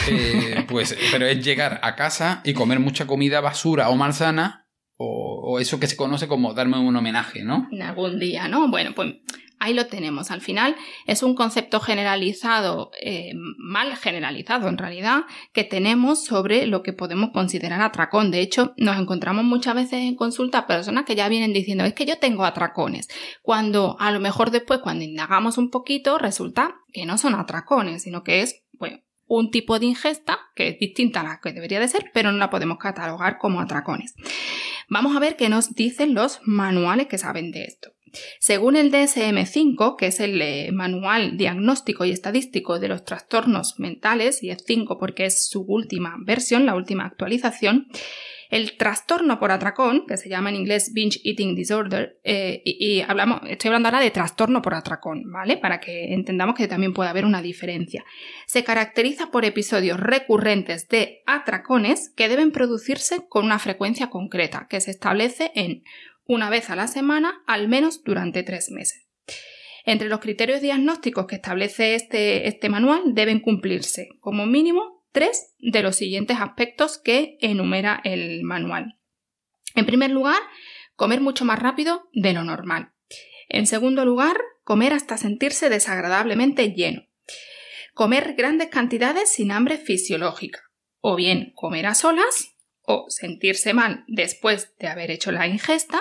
eh, 0.09 0.65
pues, 0.67 0.97
pero 1.11 1.27
es 1.27 1.45
llegar 1.45 1.79
a 1.83 1.95
casa 1.95 2.41
y 2.43 2.55
comer 2.55 2.79
mucha 2.79 3.05
comida 3.05 3.41
basura 3.41 3.89
o 3.89 3.95
malsana 3.95 4.65
o, 4.95 5.51
o, 5.51 5.59
eso 5.59 5.79
que 5.79 5.85
se 5.85 5.95
conoce 5.95 6.27
como 6.27 6.55
darme 6.55 6.79
un 6.79 6.95
homenaje, 6.95 7.43
¿no? 7.43 7.67
En 7.71 7.83
algún 7.83 8.17
día, 8.17 8.47
¿no? 8.47 8.71
Bueno, 8.71 8.93
pues 8.95 9.13
ahí 9.59 9.73
lo 9.73 9.87
tenemos. 9.87 10.31
Al 10.31 10.41
final 10.41 10.75
es 11.05 11.23
un 11.23 11.35
concepto 11.35 11.79
generalizado, 11.79 12.91
eh, 13.01 13.31
mal 13.57 13.95
generalizado 13.95 14.67
en 14.67 14.77
realidad, 14.77 15.21
que 15.53 15.63
tenemos 15.63 16.23
sobre 16.23 16.67
lo 16.67 16.83
que 16.83 16.93
podemos 16.93 17.31
considerar 17.31 17.81
atracón. 17.81 18.31
De 18.31 18.41
hecho, 18.41 18.73
nos 18.77 18.97
encontramos 18.97 19.43
muchas 19.43 19.75
veces 19.75 20.01
en 20.01 20.15
consulta 20.15 20.67
personas 20.67 21.05
que 21.05 21.15
ya 21.15 21.29
vienen 21.29 21.53
diciendo 21.53 21.83
es 21.83 21.93
que 21.93 22.05
yo 22.05 22.19
tengo 22.19 22.45
atracones, 22.45 23.07
cuando 23.41 23.97
a 23.99 24.11
lo 24.11 24.19
mejor 24.19 24.51
después 24.51 24.79
cuando 24.79 25.03
indagamos 25.03 25.57
un 25.57 25.69
poquito 25.69 26.17
resulta 26.17 26.75
que 26.91 27.05
no 27.05 27.17
son 27.17 27.35
atracones, 27.35 28.03
sino 28.03 28.23
que 28.23 28.41
es 28.41 28.63
bueno, 28.73 28.99
un 29.27 29.51
tipo 29.51 29.79
de 29.79 29.87
ingesta 29.87 30.39
que 30.55 30.69
es 30.69 30.79
distinta 30.79 31.21
a 31.21 31.23
la 31.23 31.39
que 31.41 31.53
debería 31.53 31.79
de 31.79 31.87
ser, 31.87 32.11
pero 32.13 32.31
no 32.31 32.37
la 32.37 32.49
podemos 32.49 32.77
catalogar 32.77 33.37
como 33.37 33.59
atracones. 33.59 34.13
Vamos 34.89 35.15
a 35.15 35.19
ver 35.19 35.35
qué 35.35 35.49
nos 35.49 35.73
dicen 35.73 36.13
los 36.13 36.39
manuales 36.43 37.07
que 37.07 37.17
saben 37.17 37.51
de 37.51 37.65
esto. 37.65 37.91
Según 38.39 38.75
el 38.75 38.91
DSM-5, 38.91 39.95
que 39.97 40.07
es 40.07 40.19
el 40.19 40.41
eh, 40.41 40.71
Manual 40.71 41.37
Diagnóstico 41.37 42.05
y 42.05 42.11
Estadístico 42.11 42.79
de 42.79 42.87
los 42.87 43.05
Trastornos 43.05 43.79
Mentales, 43.79 44.43
y 44.43 44.51
es 44.51 44.63
5 44.65 44.97
porque 44.97 45.25
es 45.25 45.47
su 45.47 45.61
última 45.61 46.15
versión, 46.19 46.65
la 46.65 46.75
última 46.75 47.05
actualización, 47.05 47.87
el 48.49 48.77
trastorno 48.77 49.39
por 49.39 49.51
atracón, 49.51 50.05
que 50.07 50.17
se 50.17 50.29
llama 50.29 50.49
en 50.49 50.55
inglés 50.55 50.91
binge 50.93 51.19
eating 51.23 51.55
disorder, 51.55 52.19
eh, 52.23 52.61
y, 52.63 53.01
hablamos, 53.01 53.41
estoy 53.47 53.69
hablando 53.69 53.89
ahora 53.89 53.99
de 53.99 54.11
trastorno 54.11 54.61
por 54.61 54.73
atracón, 54.73 55.23
¿vale? 55.31 55.57
Para 55.57 55.79
que 55.79 56.13
entendamos 56.13 56.55
que 56.55 56.67
también 56.67 56.93
puede 56.93 57.09
haber 57.09 57.25
una 57.25 57.41
diferencia. 57.41 58.05
Se 58.45 58.63
caracteriza 58.63 59.31
por 59.31 59.45
episodios 59.45 59.99
recurrentes 59.99 60.87
de 60.87 61.23
atracones 61.25 62.13
que 62.15 62.29
deben 62.29 62.51
producirse 62.51 63.27
con 63.27 63.45
una 63.45 63.59
frecuencia 63.59 64.09
concreta, 64.09 64.67
que 64.69 64.79
se 64.79 64.91
establece 64.91 65.51
en 65.55 65.83
una 66.27 66.49
vez 66.49 66.69
a 66.69 66.75
la 66.75 66.87
semana, 66.87 67.41
al 67.47 67.67
menos 67.67 68.03
durante 68.03 68.43
tres 68.43 68.69
meses. 68.71 69.07
Entre 69.85 70.09
los 70.09 70.19
criterios 70.19 70.61
diagnósticos 70.61 71.27
que 71.27 71.35
establece 71.35 71.95
este, 71.95 72.47
este 72.47 72.69
manual 72.69 73.13
deben 73.13 73.39
cumplirse, 73.39 74.09
como 74.19 74.45
mínimo, 74.45 75.05
tres 75.13 75.55
de 75.59 75.81
los 75.81 75.95
siguientes 75.95 76.37
aspectos 76.39 76.97
que 76.97 77.37
enumera 77.39 78.01
el 78.03 78.43
manual. 78.43 78.99
En 79.75 79.85
primer 79.85 80.11
lugar, 80.11 80.41
comer 80.95 81.21
mucho 81.21 81.45
más 81.45 81.59
rápido 81.59 82.09
de 82.11 82.33
lo 82.33 82.43
normal. 82.43 82.91
En 83.47 83.65
segundo 83.65 84.03
lugar, 84.03 84.37
comer 84.63 84.91
hasta 84.91 85.17
sentirse 85.17 85.69
desagradablemente 85.69 86.73
lleno. 86.73 87.03
Comer 87.93 88.35
grandes 88.35 88.67
cantidades 88.67 89.31
sin 89.31 89.51
hambre 89.51 89.77
fisiológica. 89.77 90.59
O 90.99 91.15
bien 91.15 91.53
comer 91.55 91.85
a 91.85 91.95
solas 91.95 92.56
o 92.89 93.05
sentirse 93.09 93.73
mal 93.73 94.05
después 94.07 94.73
de 94.79 94.87
haber 94.87 95.11
hecho 95.11 95.33
la 95.33 95.45
ingesta, 95.45 95.99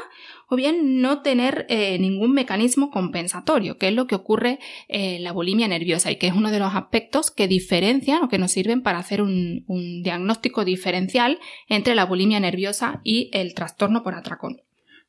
o 0.49 0.55
bien 0.55 1.03
no 1.03 1.21
tener 1.21 1.67
eh, 1.69 1.99
ningún 1.99 2.33
mecanismo 2.33 2.93
compensatorio, 2.93 3.77
que 3.77 3.89
es 3.89 3.95
lo 3.95 4.07
que 4.07 4.15
ocurre 4.15 4.61
en 4.87 5.25
la 5.25 5.33
bulimia 5.33 5.67
nerviosa 5.67 6.13
y 6.13 6.17
que 6.17 6.29
es 6.29 6.33
uno 6.33 6.53
de 6.53 6.61
los 6.61 6.77
aspectos 6.77 7.33
que 7.33 7.49
diferencian 7.49 8.23
o 8.23 8.29
que 8.29 8.39
nos 8.39 8.53
sirven 8.53 8.83
para 8.83 9.01
hacer 9.01 9.21
un, 9.21 9.65
un 9.67 10.05
diagnóstico 10.05 10.65
diferencial 10.65 11.41
entre 11.69 11.97
la 11.97 12.05
bulimia 12.05 12.39
nerviosa 12.39 13.01
y 13.03 13.31
el 13.33 13.55
trastorno 13.55 14.05
por 14.05 14.15
atracón. 14.15 14.63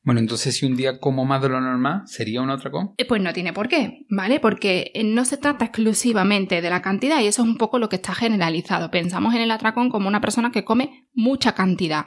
Bueno, 0.08 0.22
entonces 0.22 0.56
si 0.56 0.64
un 0.64 0.74
día 0.74 1.00
como 1.00 1.26
más 1.26 1.42
de 1.42 1.50
lo 1.50 1.60
normal, 1.60 2.04
¿sería 2.06 2.40
un 2.40 2.48
atracón? 2.48 2.94
Eh, 2.96 3.04
pues 3.04 3.20
no 3.20 3.34
tiene 3.34 3.52
por 3.52 3.68
qué, 3.68 4.06
¿vale? 4.08 4.40
Porque 4.40 4.90
eh, 4.94 5.04
no 5.04 5.26
se 5.26 5.36
trata 5.36 5.66
exclusivamente 5.66 6.62
de 6.62 6.70
la 6.70 6.80
cantidad 6.80 7.20
y 7.20 7.26
eso 7.26 7.42
es 7.42 7.48
un 7.48 7.58
poco 7.58 7.78
lo 7.78 7.90
que 7.90 7.96
está 7.96 8.14
generalizado. 8.14 8.90
Pensamos 8.90 9.34
en 9.34 9.42
el 9.42 9.50
atracón 9.50 9.90
como 9.90 10.08
una 10.08 10.22
persona 10.22 10.50
que 10.50 10.64
come 10.64 11.06
mucha 11.12 11.52
cantidad. 11.52 12.06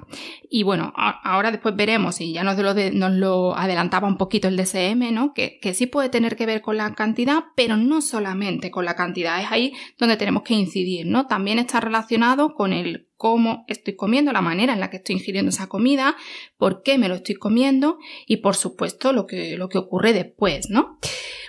Y 0.49 0.63
bueno, 0.63 0.91
ahora 0.95 1.51
después 1.51 1.75
veremos, 1.75 2.19
y 2.21 2.33
ya 2.33 2.43
nos 2.43 2.57
lo, 2.57 2.73
nos 2.73 3.11
lo 3.11 3.55
adelantaba 3.55 4.07
un 4.07 4.17
poquito 4.17 4.47
el 4.47 4.57
DSM, 4.57 5.13
¿no? 5.13 5.35
Que, 5.35 5.59
que 5.61 5.75
sí 5.75 5.85
puede 5.85 6.09
tener 6.09 6.35
que 6.35 6.47
ver 6.47 6.63
con 6.63 6.77
la 6.77 6.95
cantidad, 6.95 7.43
pero 7.55 7.77
no 7.77 8.01
solamente 8.01 8.71
con 8.71 8.83
la 8.83 8.95
cantidad. 8.95 9.39
Es 9.39 9.51
ahí 9.51 9.73
donde 9.99 10.17
tenemos 10.17 10.41
que 10.41 10.55
incidir, 10.55 11.05
¿no? 11.05 11.27
También 11.27 11.59
está 11.59 11.79
relacionado 11.79 12.55
con 12.55 12.73
el 12.73 13.11
cómo 13.21 13.65
estoy 13.67 13.95
comiendo, 13.95 14.31
la 14.31 14.41
manera 14.41 14.73
en 14.73 14.79
la 14.79 14.89
que 14.89 14.97
estoy 14.97 15.13
ingiriendo 15.13 15.49
esa 15.49 15.69
comida, 15.69 16.15
por 16.57 16.81
qué 16.81 16.97
me 16.97 17.07
lo 17.07 17.13
estoy 17.13 17.36
comiendo 17.36 17.99
y 18.25 18.38
por 18.38 18.55
supuesto 18.55 19.13
lo 19.13 19.27
que, 19.27 19.57
lo 19.57 19.69
que 19.69 19.77
ocurre 19.77 20.12
después, 20.12 20.71
¿no? 20.71 20.97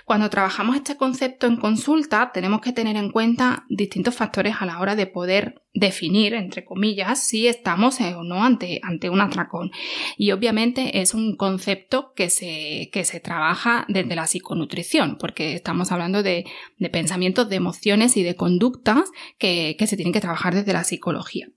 Cuando 0.05 0.29
trabajamos 0.29 0.75
este 0.75 0.97
concepto 0.97 1.47
en 1.47 1.57
consulta 1.57 2.31
tenemos 2.33 2.61
que 2.61 2.73
tener 2.73 2.97
en 2.97 3.11
cuenta 3.11 3.65
distintos 3.69 4.15
factores 4.15 4.55
a 4.59 4.65
la 4.65 4.79
hora 4.79 4.95
de 4.95 5.07
poder 5.07 5.63
definir, 5.73 6.33
entre 6.33 6.65
comillas, 6.65 7.25
si 7.25 7.47
estamos 7.47 7.99
o 7.99 8.23
no 8.23 8.43
ante, 8.43 8.79
ante 8.83 9.09
un 9.09 9.21
atracón. 9.21 9.71
Y 10.17 10.31
obviamente 10.31 11.01
es 11.01 11.13
un 11.13 11.35
concepto 11.35 12.13
que 12.15 12.29
se, 12.29 12.89
que 12.91 13.05
se 13.05 13.19
trabaja 13.19 13.85
desde 13.87 14.15
la 14.15 14.27
psiconutrición, 14.27 15.17
porque 15.17 15.55
estamos 15.55 15.91
hablando 15.91 16.21
de, 16.21 16.45
de 16.77 16.89
pensamientos, 16.89 17.49
de 17.49 17.55
emociones 17.55 18.17
y 18.17 18.23
de 18.23 18.35
conductas 18.35 19.09
que, 19.39 19.75
que, 19.79 19.87
se 19.87 19.95
tienen 19.95 20.13
que 20.13 20.21
trabajar 20.21 20.53
desde 20.53 20.73
la 20.73 20.83
psicología. 20.83 21.47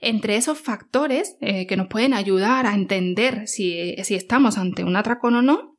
Entre 0.00 0.36
esos 0.36 0.58
factores 0.58 1.36
eh, 1.40 1.66
que 1.66 1.76
nos 1.76 1.88
pueden 1.88 2.14
ayudar 2.14 2.66
a 2.66 2.74
entender 2.74 3.48
si, 3.48 3.96
si 4.04 4.14
estamos 4.14 4.58
ante 4.58 4.84
un 4.84 4.96
atracón 4.96 5.36
o 5.36 5.42
no, 5.42 5.77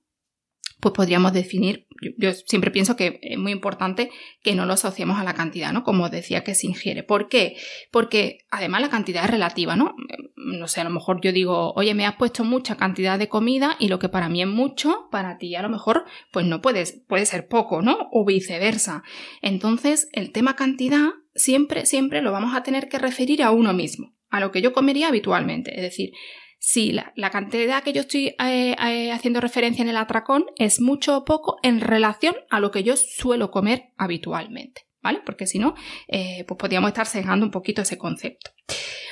pues 0.79 0.93
podríamos 0.93 1.33
definir, 1.33 1.87
yo, 2.17 2.31
siempre 2.33 2.71
pienso 2.71 2.95
que 2.95 3.19
es 3.21 3.37
muy 3.37 3.51
importante 3.51 4.11
que 4.41 4.55
no 4.55 4.65
lo 4.65 4.73
asociemos 4.73 5.19
a 5.19 5.23
la 5.23 5.33
cantidad, 5.33 5.73
¿no? 5.73 5.83
Como 5.83 6.09
decía 6.09 6.43
que 6.43 6.55
se 6.55 6.67
ingiere. 6.67 7.03
¿Por 7.03 7.27
qué? 7.27 7.57
Porque 7.91 8.39
además 8.49 8.81
la 8.81 8.89
cantidad 8.89 9.25
es 9.25 9.29
relativa, 9.29 9.75
¿no? 9.75 9.95
No 10.37 10.67
sé, 10.67 10.79
a 10.79 10.85
lo 10.85 10.89
mejor 10.89 11.19
yo 11.21 11.33
digo, 11.33 11.73
oye, 11.73 11.93
me 11.93 12.05
has 12.05 12.15
puesto 12.15 12.45
mucha 12.45 12.77
cantidad 12.77 13.19
de 13.19 13.27
comida 13.27 13.75
y 13.79 13.89
lo 13.89 13.99
que 13.99 14.07
para 14.07 14.29
mí 14.29 14.41
es 14.41 14.47
mucho, 14.47 15.09
para 15.11 15.37
ti 15.37 15.53
a 15.55 15.61
lo 15.61 15.69
mejor, 15.69 16.05
pues 16.31 16.45
no 16.45 16.61
puedes, 16.61 17.03
puede 17.07 17.25
ser 17.25 17.47
poco, 17.47 17.81
¿no? 17.81 18.07
O 18.11 18.23
viceversa. 18.23 19.03
Entonces, 19.41 20.09
el 20.13 20.31
tema 20.31 20.55
cantidad 20.55 21.09
siempre, 21.35 21.85
siempre 21.85 22.21
lo 22.21 22.31
vamos 22.31 22.55
a 22.55 22.63
tener 22.63 22.87
que 22.87 22.99
referir 22.99 23.43
a 23.43 23.51
uno 23.51 23.73
mismo, 23.73 24.13
a 24.29 24.39
lo 24.39 24.51
que 24.51 24.61
yo 24.61 24.71
comería 24.71 25.09
habitualmente. 25.09 25.75
Es 25.75 25.81
decir, 25.81 26.11
si 26.59 26.91
la, 26.91 27.29
cantidad 27.31 27.81
que 27.83 27.93
yo 27.93 28.01
estoy 28.01 28.27
eh, 28.27 28.75
eh, 28.77 29.11
haciendo 29.11 29.39
referencia 29.39 29.81
en 29.81 29.89
el 29.89 29.97
atracón 29.97 30.45
es 30.57 30.81
mucho 30.81 31.17
o 31.17 31.25
poco 31.25 31.57
en 31.63 31.79
relación 31.79 32.35
a 32.49 32.59
lo 32.59 32.69
que 32.69 32.83
yo 32.83 32.95
suelo 32.97 33.49
comer 33.49 33.93
habitualmente. 33.97 34.85
¿vale? 35.01 35.21
Porque 35.25 35.47
si 35.47 35.57
no, 35.57 35.75
eh, 36.09 36.43
pues 36.45 36.57
podríamos 36.57 36.89
estar 36.89 37.05
sesgando 37.05 37.45
un 37.45 37.51
poquito 37.51 37.81
ese 37.81 37.97
concepto. 37.97 38.51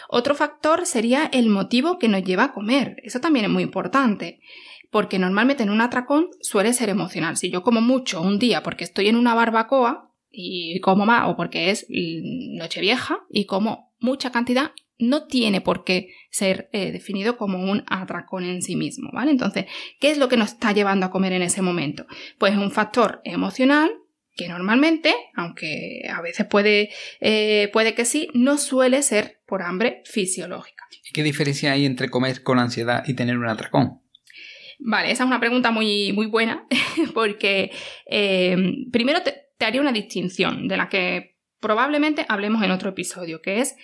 Otro 0.09 0.35
factor 0.35 0.85
sería 0.85 1.25
el 1.31 1.47
motivo 1.47 1.97
que 1.97 2.09
nos 2.09 2.23
lleva 2.23 2.43
a 2.43 2.53
comer. 2.53 2.97
Eso 3.03 3.21
también 3.21 3.45
es 3.45 3.51
muy 3.51 3.63
importante. 3.63 4.41
Porque 4.91 5.17
normalmente 5.17 5.63
en 5.63 5.69
un 5.69 5.81
atracón 5.81 6.29
suele 6.41 6.73
ser 6.73 6.89
emocional. 6.89 7.37
Si 7.37 7.49
yo 7.49 7.63
como 7.63 7.81
mucho 7.81 8.21
un 8.21 8.39
día 8.39 8.61
porque 8.61 8.83
estoy 8.83 9.07
en 9.07 9.15
una 9.15 9.33
barbacoa 9.33 10.13
y 10.29 10.79
como 10.81 11.05
más, 11.05 11.29
o 11.29 11.35
porque 11.35 11.71
es 11.71 11.87
noche 11.89 12.81
vieja 12.81 13.19
y 13.29 13.45
como 13.45 13.93
mucha 13.99 14.31
cantidad, 14.31 14.71
no 14.99 15.27
tiene 15.27 15.61
por 15.61 15.83
qué 15.83 16.09
ser 16.29 16.69
eh, 16.71 16.91
definido 16.91 17.37
como 17.37 17.59
un 17.59 17.83
atracón 17.87 18.43
en 18.43 18.61
sí 18.61 18.75
mismo, 18.75 19.09
¿vale? 19.13 19.31
Entonces, 19.31 19.65
¿qué 19.99 20.11
es 20.11 20.17
lo 20.17 20.29
que 20.29 20.37
nos 20.37 20.53
está 20.53 20.71
llevando 20.71 21.05
a 21.05 21.11
comer 21.11 21.33
en 21.33 21.41
ese 21.41 21.61
momento? 21.61 22.05
Pues 22.37 22.55
un 22.55 22.71
factor 22.71 23.21
emocional 23.23 23.91
que 24.35 24.47
normalmente, 24.47 25.13
aunque 25.35 26.03
a 26.09 26.21
veces 26.21 26.45
puede, 26.45 26.91
eh, 27.19 27.69
puede 27.73 27.95
que 27.95 28.05
sí, 28.05 28.29
no 28.33 28.57
suele 28.57 29.01
ser 29.01 29.41
por 29.47 29.63
hambre 29.63 30.03
fisiológica. 30.05 30.83
¿Qué 31.11 31.23
diferencia 31.23 31.71
hay 31.71 31.85
entre 31.85 32.09
comer 32.09 32.43
con 32.43 32.59
ansiedad 32.59 33.03
y 33.07 33.15
tener 33.15 33.37
un 33.37 33.47
atracón? 33.47 34.01
Vale, 34.79 35.11
esa 35.11 35.23
es 35.23 35.27
una 35.27 35.39
pregunta 35.39 35.71
muy, 35.71 36.13
muy 36.13 36.27
buena, 36.27 36.67
porque 37.13 37.71
eh, 38.05 38.55
primero 38.91 39.21
te, 39.23 39.65
haría 39.65 39.81
una 39.81 39.91
distinción 39.91 40.67
de 40.67 40.77
la 40.77 40.87
que 40.87 41.37
probablemente 41.59 42.25
hablemos 42.29 42.63
en 42.63 42.71
otro 42.71 42.89
episodio, 42.89 43.41
que 43.41 43.59
es 43.59 43.75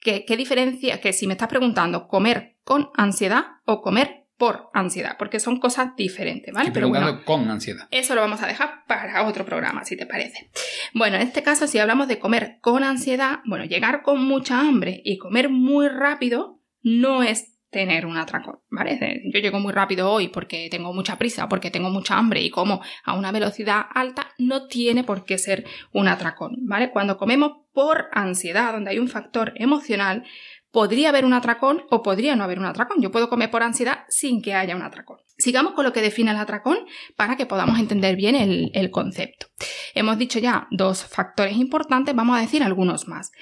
que, 0.00 0.24
qué 0.24 0.36
diferencia, 0.36 1.00
que 1.00 1.12
si 1.12 1.26
me 1.26 1.34
estás 1.34 1.48
preguntando 1.48 2.08
comer 2.08 2.56
con 2.64 2.90
ansiedad 2.96 3.44
o 3.64 3.82
comer 3.82 4.20
por 4.40 4.70
ansiedad, 4.72 5.16
porque 5.18 5.38
son 5.38 5.60
cosas 5.60 5.94
diferentes, 5.96 6.54
¿vale? 6.54 6.70
Pero 6.72 6.88
bueno, 6.88 7.22
con 7.26 7.50
ansiedad. 7.50 7.86
Eso 7.90 8.14
lo 8.14 8.22
vamos 8.22 8.42
a 8.42 8.46
dejar 8.46 8.86
para 8.86 9.26
otro 9.26 9.44
programa, 9.44 9.84
si 9.84 9.98
te 9.98 10.06
parece. 10.06 10.50
Bueno, 10.94 11.16
en 11.16 11.22
este 11.22 11.42
caso, 11.42 11.66
si 11.66 11.78
hablamos 11.78 12.08
de 12.08 12.18
comer 12.18 12.56
con 12.62 12.82
ansiedad, 12.82 13.40
bueno, 13.44 13.66
llegar 13.66 14.02
con 14.02 14.24
mucha 14.24 14.58
hambre 14.58 15.02
y 15.04 15.18
comer 15.18 15.50
muy 15.50 15.88
rápido 15.88 16.58
no 16.82 17.22
es 17.22 17.59
tener 17.70 18.04
un 18.04 18.16
atracón, 18.16 18.58
¿vale? 18.68 19.22
Yo 19.32 19.40
llego 19.40 19.60
muy 19.60 19.72
rápido 19.72 20.10
hoy 20.10 20.28
porque 20.28 20.68
tengo 20.70 20.92
mucha 20.92 21.16
prisa, 21.16 21.48
porque 21.48 21.70
tengo 21.70 21.88
mucha 21.90 22.18
hambre 22.18 22.42
y 22.42 22.50
como 22.50 22.82
a 23.04 23.14
una 23.14 23.32
velocidad 23.32 23.86
alta, 23.94 24.28
no 24.38 24.66
tiene 24.66 25.04
por 25.04 25.24
qué 25.24 25.38
ser 25.38 25.64
un 25.92 26.08
atracón, 26.08 26.56
¿vale? 26.62 26.90
Cuando 26.90 27.16
comemos 27.16 27.52
por 27.72 28.08
ansiedad, 28.12 28.72
donde 28.72 28.90
hay 28.90 28.98
un 28.98 29.08
factor 29.08 29.52
emocional, 29.56 30.24
podría 30.72 31.08
haber 31.08 31.24
un 31.24 31.32
atracón 31.32 31.82
o 31.90 32.02
podría 32.02 32.36
no 32.36 32.44
haber 32.44 32.58
un 32.58 32.64
atracón. 32.64 33.00
Yo 33.00 33.10
puedo 33.10 33.28
comer 33.28 33.50
por 33.50 33.62
ansiedad 33.62 34.00
sin 34.08 34.42
que 34.42 34.54
haya 34.54 34.76
un 34.76 34.82
atracón. 34.82 35.18
Sigamos 35.38 35.72
con 35.72 35.84
lo 35.84 35.92
que 35.92 36.02
define 36.02 36.32
el 36.32 36.36
atracón 36.36 36.78
para 37.16 37.36
que 37.36 37.46
podamos 37.46 37.78
entender 37.78 38.16
bien 38.16 38.34
el, 38.34 38.70
el 38.74 38.90
concepto. 38.90 39.46
Hemos 39.94 40.18
dicho 40.18 40.38
ya 40.38 40.68
dos 40.70 41.04
factores 41.04 41.56
importantes, 41.56 42.14
vamos 42.14 42.36
a 42.36 42.40
decir 42.40 42.62
algunos 42.62 43.08
más. 43.08 43.32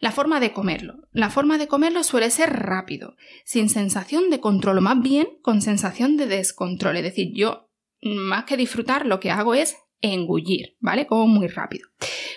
La 0.00 0.12
forma 0.12 0.40
de 0.40 0.52
comerlo. 0.52 1.06
La 1.12 1.28
forma 1.28 1.58
de 1.58 1.68
comerlo 1.68 2.02
suele 2.02 2.30
ser 2.30 2.50
rápido, 2.50 3.16
sin 3.44 3.68
sensación 3.68 4.30
de 4.30 4.40
control, 4.40 4.80
más 4.80 5.00
bien 5.02 5.28
con 5.42 5.60
sensación 5.60 6.16
de 6.16 6.26
descontrol. 6.26 6.96
Es 6.96 7.02
decir, 7.02 7.32
yo 7.34 7.68
más 8.02 8.44
que 8.44 8.56
disfrutar 8.56 9.04
lo 9.04 9.20
que 9.20 9.30
hago 9.30 9.52
es 9.52 9.76
engullir, 10.00 10.76
¿vale? 10.80 11.06
Como 11.06 11.26
muy 11.26 11.48
rápido. 11.48 11.88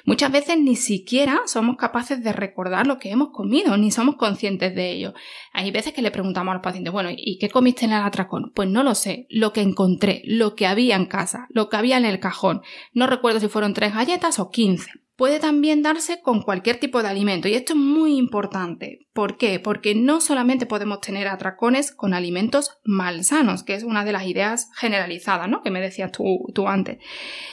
Muchas 0.05 0.33
veces 0.33 0.57
ni 0.59 0.75
siquiera 0.75 1.43
somos 1.45 1.77
capaces 1.77 2.21
de 2.21 2.33
recordar 2.33 2.85
lo 2.85 2.99
que 2.99 3.09
hemos 3.09 3.29
comido, 3.29 3.77
ni 3.77 3.89
somos 3.89 4.17
conscientes 4.17 4.75
de 4.75 4.91
ello. 4.91 5.13
Hay 5.53 5.71
veces 5.71 5.93
que 5.93 6.01
le 6.01 6.11
preguntamos 6.11 6.51
a 6.51 6.55
los 6.55 6.63
pacientes, 6.63 6.91
bueno, 6.91 7.11
¿y 7.15 7.37
qué 7.39 7.49
comiste 7.49 7.85
en 7.85 7.93
el 7.93 8.03
atracón? 8.03 8.51
Pues 8.53 8.67
no 8.67 8.83
lo 8.83 8.95
sé, 8.95 9.25
lo 9.29 9.53
que 9.53 9.61
encontré, 9.61 10.21
lo 10.25 10.55
que 10.55 10.67
había 10.67 10.97
en 10.97 11.05
casa, 11.05 11.47
lo 11.49 11.69
que 11.69 11.77
había 11.77 11.97
en 11.97 12.03
el 12.03 12.19
cajón. 12.19 12.61
No 12.91 13.07
recuerdo 13.07 13.39
si 13.39 13.47
fueron 13.47 13.73
tres 13.73 13.93
galletas 13.93 14.39
o 14.39 14.49
quince. 14.49 14.91
Puede 15.15 15.39
también 15.39 15.83
darse 15.83 16.21
con 16.21 16.41
cualquier 16.41 16.77
tipo 16.77 17.03
de 17.03 17.09
alimento 17.09 17.47
y 17.47 17.53
esto 17.53 17.73
es 17.73 17.79
muy 17.79 18.17
importante. 18.17 19.07
¿Por 19.13 19.37
qué? 19.37 19.59
Porque 19.59 19.93
no 19.93 20.21
solamente 20.21 20.65
podemos 20.65 21.01
tener 21.01 21.27
atracones 21.27 21.91
con 21.91 22.15
alimentos 22.15 22.79
malsanos, 22.83 23.61
que 23.61 23.75
es 23.75 23.83
una 23.83 24.03
de 24.05 24.11
las 24.11 24.25
ideas 24.25 24.69
generalizadas, 24.75 25.47
¿no? 25.47 25.61
Que 25.61 25.69
me 25.69 25.81
decías 25.81 26.11
tú, 26.11 26.47
tú 26.55 26.67
antes. 26.67 26.97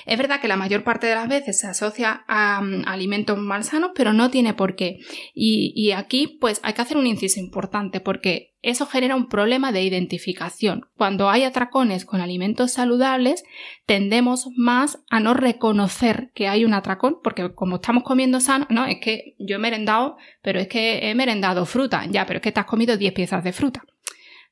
Es 0.06 0.16
verdad 0.16 0.40
que 0.40 0.48
la 0.48 0.56
mayor 0.56 0.84
parte 0.84 1.06
de 1.06 1.14
las 1.14 1.28
veces 1.28 1.60
se 1.60 1.66
asocia 1.66 2.24
a, 2.26 2.62
mm, 2.62 2.84
alimentos 2.86 3.36
malsanos, 3.36 3.90
pero 3.94 4.14
no 4.14 4.30
tiene 4.30 4.54
por 4.54 4.74
qué. 4.74 5.00
Y, 5.34 5.74
y 5.76 5.92
aquí, 5.92 6.38
pues, 6.40 6.60
hay 6.62 6.72
que 6.72 6.82
hacer 6.82 6.96
un 6.96 7.06
inciso 7.06 7.40
importante 7.40 8.00
porque 8.00 8.50
eso 8.62 8.86
genera 8.86 9.16
un 9.16 9.28
problema 9.28 9.72
de 9.72 9.82
identificación. 9.82 10.86
Cuando 10.96 11.30
hay 11.30 11.44
atracones 11.44 12.04
con 12.04 12.20
alimentos 12.20 12.72
saludables, 12.72 13.44
tendemos 13.86 14.48
más 14.56 15.02
a 15.10 15.20
no 15.20 15.34
reconocer 15.34 16.30
que 16.34 16.48
hay 16.48 16.64
un 16.64 16.74
atracón, 16.74 17.18
porque 17.22 17.54
como 17.54 17.76
estamos 17.76 18.02
comiendo 18.02 18.40
sano, 18.40 18.66
no, 18.68 18.84
es 18.84 18.98
que 19.00 19.34
yo 19.38 19.56
he 19.56 19.58
merendado, 19.58 20.16
pero 20.42 20.60
es 20.60 20.68
que 20.68 21.10
he 21.10 21.14
merendado 21.14 21.64
fruta, 21.64 22.04
ya, 22.10 22.26
pero 22.26 22.38
es 22.38 22.42
que 22.42 22.52
te 22.52 22.60
has 22.60 22.66
comido 22.66 22.96
10 22.96 23.12
piezas 23.14 23.42
de 23.42 23.52
fruta. 23.52 23.82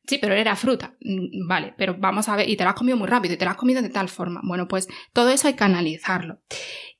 Sí, 0.07 0.17
pero 0.19 0.35
era 0.35 0.57
fruta. 0.57 0.95
Mm, 1.01 1.47
vale, 1.47 1.75
pero 1.77 1.95
vamos 1.99 2.31
a 2.31 2.37
ver, 2.37 2.49
y 2.49 2.57
te 2.57 2.65
la 2.65 2.71
has 2.71 2.77
comido 2.77 2.97
muy 2.97 3.09
rápido, 3.09 3.35
y 3.35 3.37
te 3.37 3.45
la 3.45 3.51
has 3.51 3.57
comido 3.59 3.83
de 3.83 3.91
tal 3.91 4.09
forma. 4.09 4.41
Bueno, 4.43 4.67
pues 4.67 4.89
todo 5.13 5.29
eso 5.29 5.49
hay 5.49 5.55
que 5.55 5.65
analizarlo. 5.65 6.41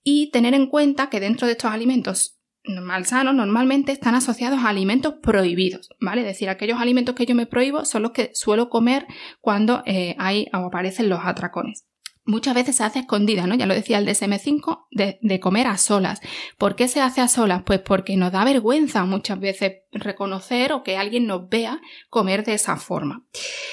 Y 0.03 0.31
tener 0.31 0.53
en 0.53 0.67
cuenta 0.67 1.09
que 1.09 1.21
dentro 1.21 1.47
de 1.47 1.55
estos 1.55 1.71
alimentos 1.71 2.38
malsanos 2.69 3.35
normalmente 3.35 3.93
están 3.93 4.15
asociados 4.15 4.61
a 4.61 4.69
alimentos 4.69 5.15
prohibidos, 5.23 5.91
¿vale? 6.01 6.21
Es 6.23 6.27
decir, 6.27 6.49
aquellos 6.49 6.81
alimentos 6.81 7.15
que 7.15 7.27
yo 7.27 7.35
me 7.35 7.47
prohíbo 7.47 7.85
son 7.85 8.03
los 8.03 8.13
que 8.13 8.31
suelo 8.35 8.69
comer 8.69 9.07
cuando 9.41 9.83
eh, 9.87 10.15
hay 10.19 10.47
o 10.53 10.59
aparecen 10.59 11.09
los 11.09 11.21
atracones 11.23 11.85
muchas 12.29 12.55
veces 12.55 12.77
se 12.77 12.85
hace 12.85 13.01
escondida, 13.01 13.47
¿no? 13.47 13.55
Ya 13.55 13.67
lo 13.67 13.75
decía 13.75 13.99
el 13.99 14.07
DSM5, 14.07 14.87
de, 14.91 15.19
de, 15.23 15.41
comer 15.41 15.67
a 15.67 15.79
solas. 15.79 16.21
¿Por 16.59 16.77
qué 16.77 16.87
se 16.87 17.01
hace 17.01 17.23
a 17.23 17.27
solas? 17.27 17.63
Pues 17.65 17.81
porque 17.81 18.17
nos 18.17 18.33
da 18.33 18.45
vergüenza 18.45 19.05
muchas 19.07 19.41
veces 19.41 19.73
reconocer 19.93 20.73
o 20.73 20.83
que 20.83 20.97
alguien 20.97 21.27
nos 21.27 21.49
vea 21.49 21.81
comer 22.11 22.45
de 22.45 22.55
esa 22.55 22.77
forma. 22.77 23.25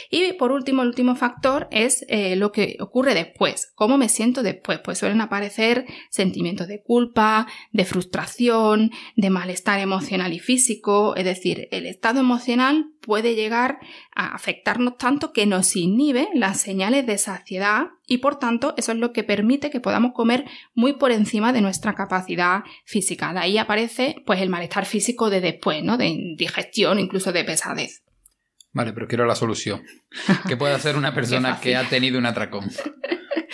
Y 0.09 0.33
por 0.33 0.51
último, 0.51 0.81
el 0.81 0.89
último 0.89 1.15
factor 1.15 1.67
es 1.71 2.05
eh, 2.07 2.35
lo 2.35 2.51
que 2.51 2.77
ocurre 2.79 3.13
después. 3.13 3.71
¿Cómo 3.75 3.97
me 3.97 4.09
siento 4.09 4.43
después? 4.43 4.79
Pues 4.79 4.97
suelen 4.97 5.21
aparecer 5.21 5.85
sentimientos 6.09 6.67
de 6.67 6.81
culpa, 6.81 7.47
de 7.71 7.85
frustración, 7.85 8.91
de 9.15 9.29
malestar 9.29 9.79
emocional 9.79 10.33
y 10.33 10.39
físico. 10.39 11.15
Es 11.15 11.25
decir, 11.25 11.67
el 11.71 11.85
estado 11.85 12.19
emocional 12.19 12.91
puede 13.01 13.35
llegar 13.35 13.79
a 14.15 14.33
afectarnos 14.33 14.97
tanto 14.97 15.31
que 15.31 15.45
nos 15.45 15.75
inhibe 15.75 16.27
las 16.33 16.59
señales 16.59 17.05
de 17.05 17.17
saciedad 17.17 17.87
y 18.07 18.19
por 18.19 18.37
tanto 18.37 18.73
eso 18.77 18.91
es 18.91 18.97
lo 18.97 19.13
que 19.13 19.23
permite 19.23 19.69
que 19.69 19.79
podamos 19.79 20.13
comer 20.13 20.45
muy 20.73 20.93
por 20.93 21.11
encima 21.11 21.53
de 21.53 21.61
nuestra 21.61 21.93
capacidad 21.93 22.63
física. 22.83 23.33
De 23.33 23.39
ahí 23.39 23.57
aparece 23.57 24.15
pues 24.25 24.41
el 24.41 24.49
malestar 24.49 24.85
físico 24.85 25.29
de 25.29 25.41
después, 25.41 25.83
¿no? 25.83 25.97
Indigestión, 26.07 26.99
incluso 26.99 27.31
de 27.31 27.43
pesadez. 27.43 28.03
Vale, 28.71 28.91
pero 28.91 29.07
quiero 29.07 29.25
la 29.25 29.35
solución. 29.35 29.83
¿Qué 30.47 30.57
puede 30.57 30.73
hacer 30.73 30.97
una 30.97 31.13
persona 31.15 31.59
que 31.61 31.75
ha 31.75 31.87
tenido 31.87 32.19
un 32.19 32.25
atracón? 32.25 32.69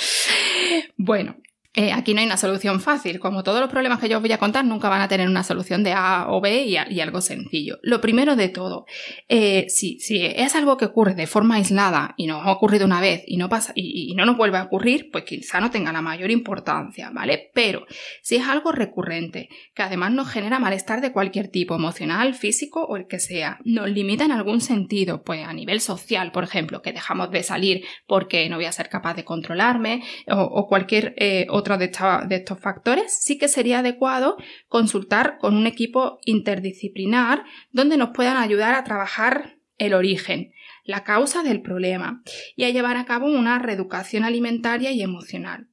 bueno, 0.97 1.37
eh, 1.73 1.93
aquí 1.93 2.13
no 2.13 2.19
hay 2.19 2.25
una 2.25 2.35
solución 2.35 2.81
fácil. 2.81 3.19
Como 3.19 3.43
todos 3.43 3.61
los 3.61 3.69
problemas 3.69 3.99
que 3.99 4.09
yo 4.09 4.17
os 4.17 4.21
voy 4.21 4.31
a 4.33 4.37
contar, 4.37 4.65
nunca 4.65 4.89
van 4.89 4.99
a 4.99 5.07
tener 5.07 5.29
una 5.29 5.43
solución 5.43 5.83
de 5.83 5.93
A 5.93 6.25
o 6.27 6.41
B 6.41 6.65
y, 6.65 6.99
algo 6.99 7.21
sencillo. 7.21 7.79
Lo 7.81 8.01
primero 8.01 8.35
de 8.35 8.49
todo, 8.49 8.85
eh, 9.29 9.67
si, 9.69 9.97
es 10.11 10.55
algo 10.55 10.75
que 10.75 10.85
ocurre 10.85 11.15
de 11.15 11.27
forma 11.27 11.55
aislada 11.55 12.13
y 12.17 12.27
nos 12.27 12.45
ha 12.45 12.51
ocurrido 12.51 12.85
una 12.85 12.99
vez 12.99 13.23
y 13.25 13.37
no 13.37 13.47
pasa 13.47 13.71
y, 13.73 14.13
no 14.15 14.25
nos 14.25 14.35
vuelve 14.35 14.57
a 14.57 14.63
ocurrir, 14.63 15.09
pues 15.11 15.23
quizá 15.23 15.61
no 15.61 15.71
tenga 15.71 15.93
la 15.93 16.01
mayor 16.01 16.29
importancia, 16.29 17.09
¿vale? 17.13 17.51
Pero 17.53 17.85
si 18.21 18.35
es 18.35 18.47
algo 18.47 18.73
recurrente, 18.73 19.47
que 19.73 19.83
además 19.83 20.11
nos 20.11 20.29
genera 20.29 20.59
malestar 20.59 20.99
de 20.99 21.13
cualquier 21.13 21.47
tipo, 21.47 21.75
emocional, 21.75 22.35
físico 22.35 22.83
o 22.83 22.97
el 22.97 23.07
que 23.07 23.19
sea, 23.19 23.59
nos 23.63 23.89
limita 23.89 24.25
en 24.25 24.33
algún 24.33 24.59
sentido, 24.59 25.23
pues 25.23 25.47
a 25.47 25.53
nivel 25.53 25.79
social, 25.79 26.33
por 26.33 26.43
ejemplo, 26.43 26.81
que 26.81 26.91
dejamos 26.91 27.31
de 27.31 27.43
salir 27.43 27.85
porque 28.07 28.49
no 28.49 28.57
voy 28.57 28.65
a 28.65 28.71
ser 28.73 28.89
capaz 28.89 29.13
de 29.13 29.23
controlarme 29.23 30.03
o, 30.27 30.67
cualquier 30.67 31.13
eh, 31.17 31.47
otro 31.49 31.60
de, 31.63 32.35
estos 32.35 32.59
factores, 32.59 33.17
sí 33.19 33.37
que 33.37 33.47
sería 33.47 33.79
adecuado 33.79 34.37
consultar 34.67 35.37
con 35.37 35.55
un 35.55 35.67
equipo 35.67 36.19
interdisciplinar 36.25 37.43
donde 37.71 37.97
nos 37.97 38.09
puedan 38.09 38.37
ayudar 38.37 38.73
a 38.75 38.83
trabajar 38.83 39.57
el 39.77 39.93
origen, 39.93 40.53
la 40.83 41.03
causa 41.03 41.43
del 41.43 41.61
problema 41.61 42.21
y 42.55 42.65
a 42.65 42.69
llevar 42.69 42.97
a 42.97 43.05
cabo 43.05 43.27
una 43.27 43.59
reeducación 43.59 44.23
alimentaria 44.23 44.91
y 44.91 45.01
emocional. 45.01 45.67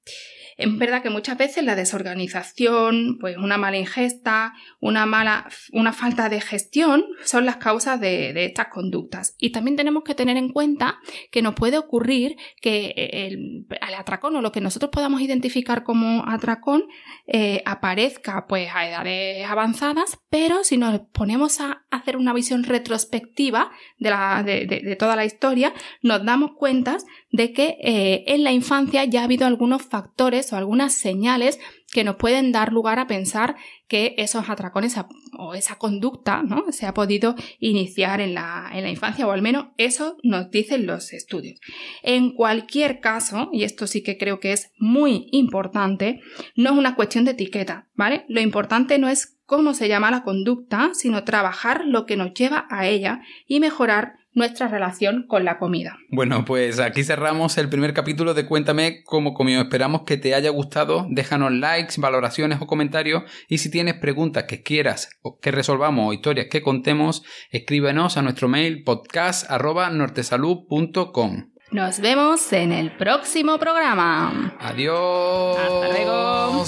Es 0.59 0.77
verdad 0.77 1.03
que 1.05 1.11
muchas 1.11 1.39
veces 1.39 1.63
la 1.63 1.77
desorganización, 1.77 3.19
pues 3.21 3.37
una 3.37 3.57
mala 3.59 3.79
ingesta, 3.79 4.55
una 4.81 5.07
mala, 5.07 5.49
una 5.73 5.93
falta 5.93 6.29
de 6.29 6.41
gestión 6.41 7.05
son 7.25 7.47
las 7.47 7.59
causas 7.59 8.01
de, 8.01 8.45
estas 8.45 8.67
conductas. 8.67 9.37
Y 9.39 9.51
también 9.51 9.77
tenemos 9.77 10.03
que 10.03 10.17
tener 10.17 10.37
en 10.37 10.49
cuenta 10.49 10.99
que 11.31 11.43
nos 11.43 11.55
puede 11.55 11.79
ocurrir 11.79 12.37
que 12.61 12.93
el, 12.97 13.67
atracón 13.97 14.35
o 14.35 14.43
lo 14.43 14.51
que 14.51 14.61
nosotros 14.61 14.91
podamos 14.91 15.21
identificar 15.21 15.85
como 15.85 16.25
atracón 16.29 16.83
eh, 17.29 17.63
aparezca 17.65 18.47
pues 18.49 18.69
a 18.75 18.89
edades 18.89 19.49
avanzadas, 19.49 20.19
pero 20.29 20.65
si 20.65 20.77
nos 20.77 20.99
ponemos 21.13 21.61
a 21.61 21.85
hacer 21.91 22.17
una 22.17 22.33
visión 22.33 22.65
retrospectiva 22.65 23.71
de, 23.99 24.67
de, 24.67 24.97
toda 24.97 25.15
la 25.15 25.25
historia, 25.25 25.73
nos 26.03 26.25
damos 26.25 26.53
cuenta 26.57 26.97
de 27.31 27.53
que 27.53 27.77
eh, 27.81 28.25
en 28.29 28.45
la 28.45 28.53
infancia 28.53 29.05
ya 29.05 29.21
ha 29.21 29.25
habido 29.25 29.47
algunos 29.47 29.83
factores 29.83 30.53
o 30.53 30.57
algunas 30.57 30.95
señales 30.95 31.59
que 31.93 32.05
nos 32.05 32.17
pueden 32.17 32.53
dar 32.53 32.73
lugar 32.73 32.99
a 32.99 33.07
pensar 33.07 33.57
que 33.87 34.15
esos 34.19 34.49
atracones 34.51 34.95
o 35.39 35.55
esa 35.55 35.77
conducta 35.77 36.43
¿no? 36.43 36.71
se 36.71 36.87
ha 36.87 36.93
podido 36.93 37.35
iniciar 37.61 38.21
en 38.21 38.35
la, 38.35 38.71
en 38.73 38.83
la 38.83 38.91
infancia, 38.91 39.27
o 39.27 39.31
al 39.31 39.41
menos 39.41 39.69
eso 39.79 40.19
nos 40.23 40.51
dicen 40.51 40.87
los 40.87 41.13
estudios. 41.13 41.61
En 42.03 42.33
cualquier 42.33 43.01
caso, 43.01 43.49
y 43.53 43.65
esto 43.65 43.87
sí 43.87 44.03
que 44.03 44.19
creo 44.19 44.41
que 44.41 44.53
es 44.53 44.73
muy 44.79 45.29
importante, 45.33 46.21
no 46.57 46.73
es 46.73 46.79
una 46.79 46.95
cuestión 46.95 47.25
de 47.25 47.31
etiqueta, 47.33 47.89
¿vale? 47.95 48.27
Lo 48.29 48.41
importante 48.41 48.99
no 48.99 49.09
es 49.09 49.39
cómo 49.47 49.73
se 49.73 49.89
llama 49.89 50.11
la 50.11 50.25
conducta, 50.25 50.91
sino 50.93 51.25
trabajar 51.25 51.87
lo 51.87 52.05
que 52.05 52.17
nos 52.17 52.35
lleva 52.35 52.67
a 52.69 52.87
ella 52.87 53.23
y 53.47 53.61
mejorar 53.61 54.18
nuestra 54.33 54.69
relación 54.69 55.27
con 55.27 55.45
la 55.45 55.59
comida. 55.59 55.97
Bueno, 56.11 56.45
pues 56.45 56.79
aquí 56.81 57.05
cerramos 57.05 57.59
el 57.59 57.69
primer 57.69 57.93
capítulo 57.93 58.33
de 58.35 58.47
Cuéntame 58.47 59.03
cómo 59.05 59.35
comió. 59.35 59.61
Esperamos 59.61 60.03
que 60.03 60.17
te 60.17 60.35
haya 60.35 60.51
gustado. 60.51 61.07
Déjanos 61.11 61.53
likes, 61.53 62.01
valoraciones 62.01 62.61
o 62.61 62.67
comentarios. 62.67 63.23
Y 63.49 63.59
si 63.59 63.71
tienes 63.71 63.95
preguntas 63.95 64.45
que 64.45 64.63
quieras 64.63 65.11
que 65.41 65.51
resolvamos 65.51 66.09
o 66.09 66.13
historias 66.13 66.47
que 66.51 66.63
contemos, 66.63 67.25
escríbenos 67.51 68.17
a 68.17 68.23
nuestro 68.23 68.47
mail 68.49 68.85
podcast.nortesalud.com. 68.85 71.51
Nos 71.71 72.01
vemos 72.01 72.51
en 72.55 72.73
el 72.73 72.97
próximo 72.97 73.59
programa. 73.59 74.57
Adiós. 74.59 75.59
Hasta 75.59 75.89
luego. 75.89 76.65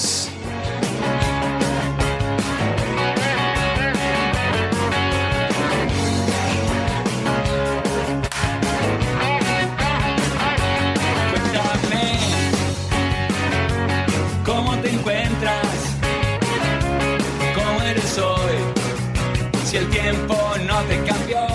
Si 19.70 19.76
el 19.76 19.88
tiempo 19.88 20.36
no 20.66 20.80
te 20.82 20.96
cambió. 21.04 21.46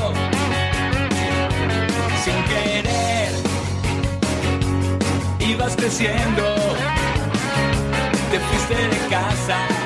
Sin 2.24 2.43
querer 2.45 3.34
ibas 5.41 5.76
creciendo. 5.76 6.55
Te 8.32 8.39
fuiste 8.39 8.76
de 8.76 9.07
casa 9.09 9.84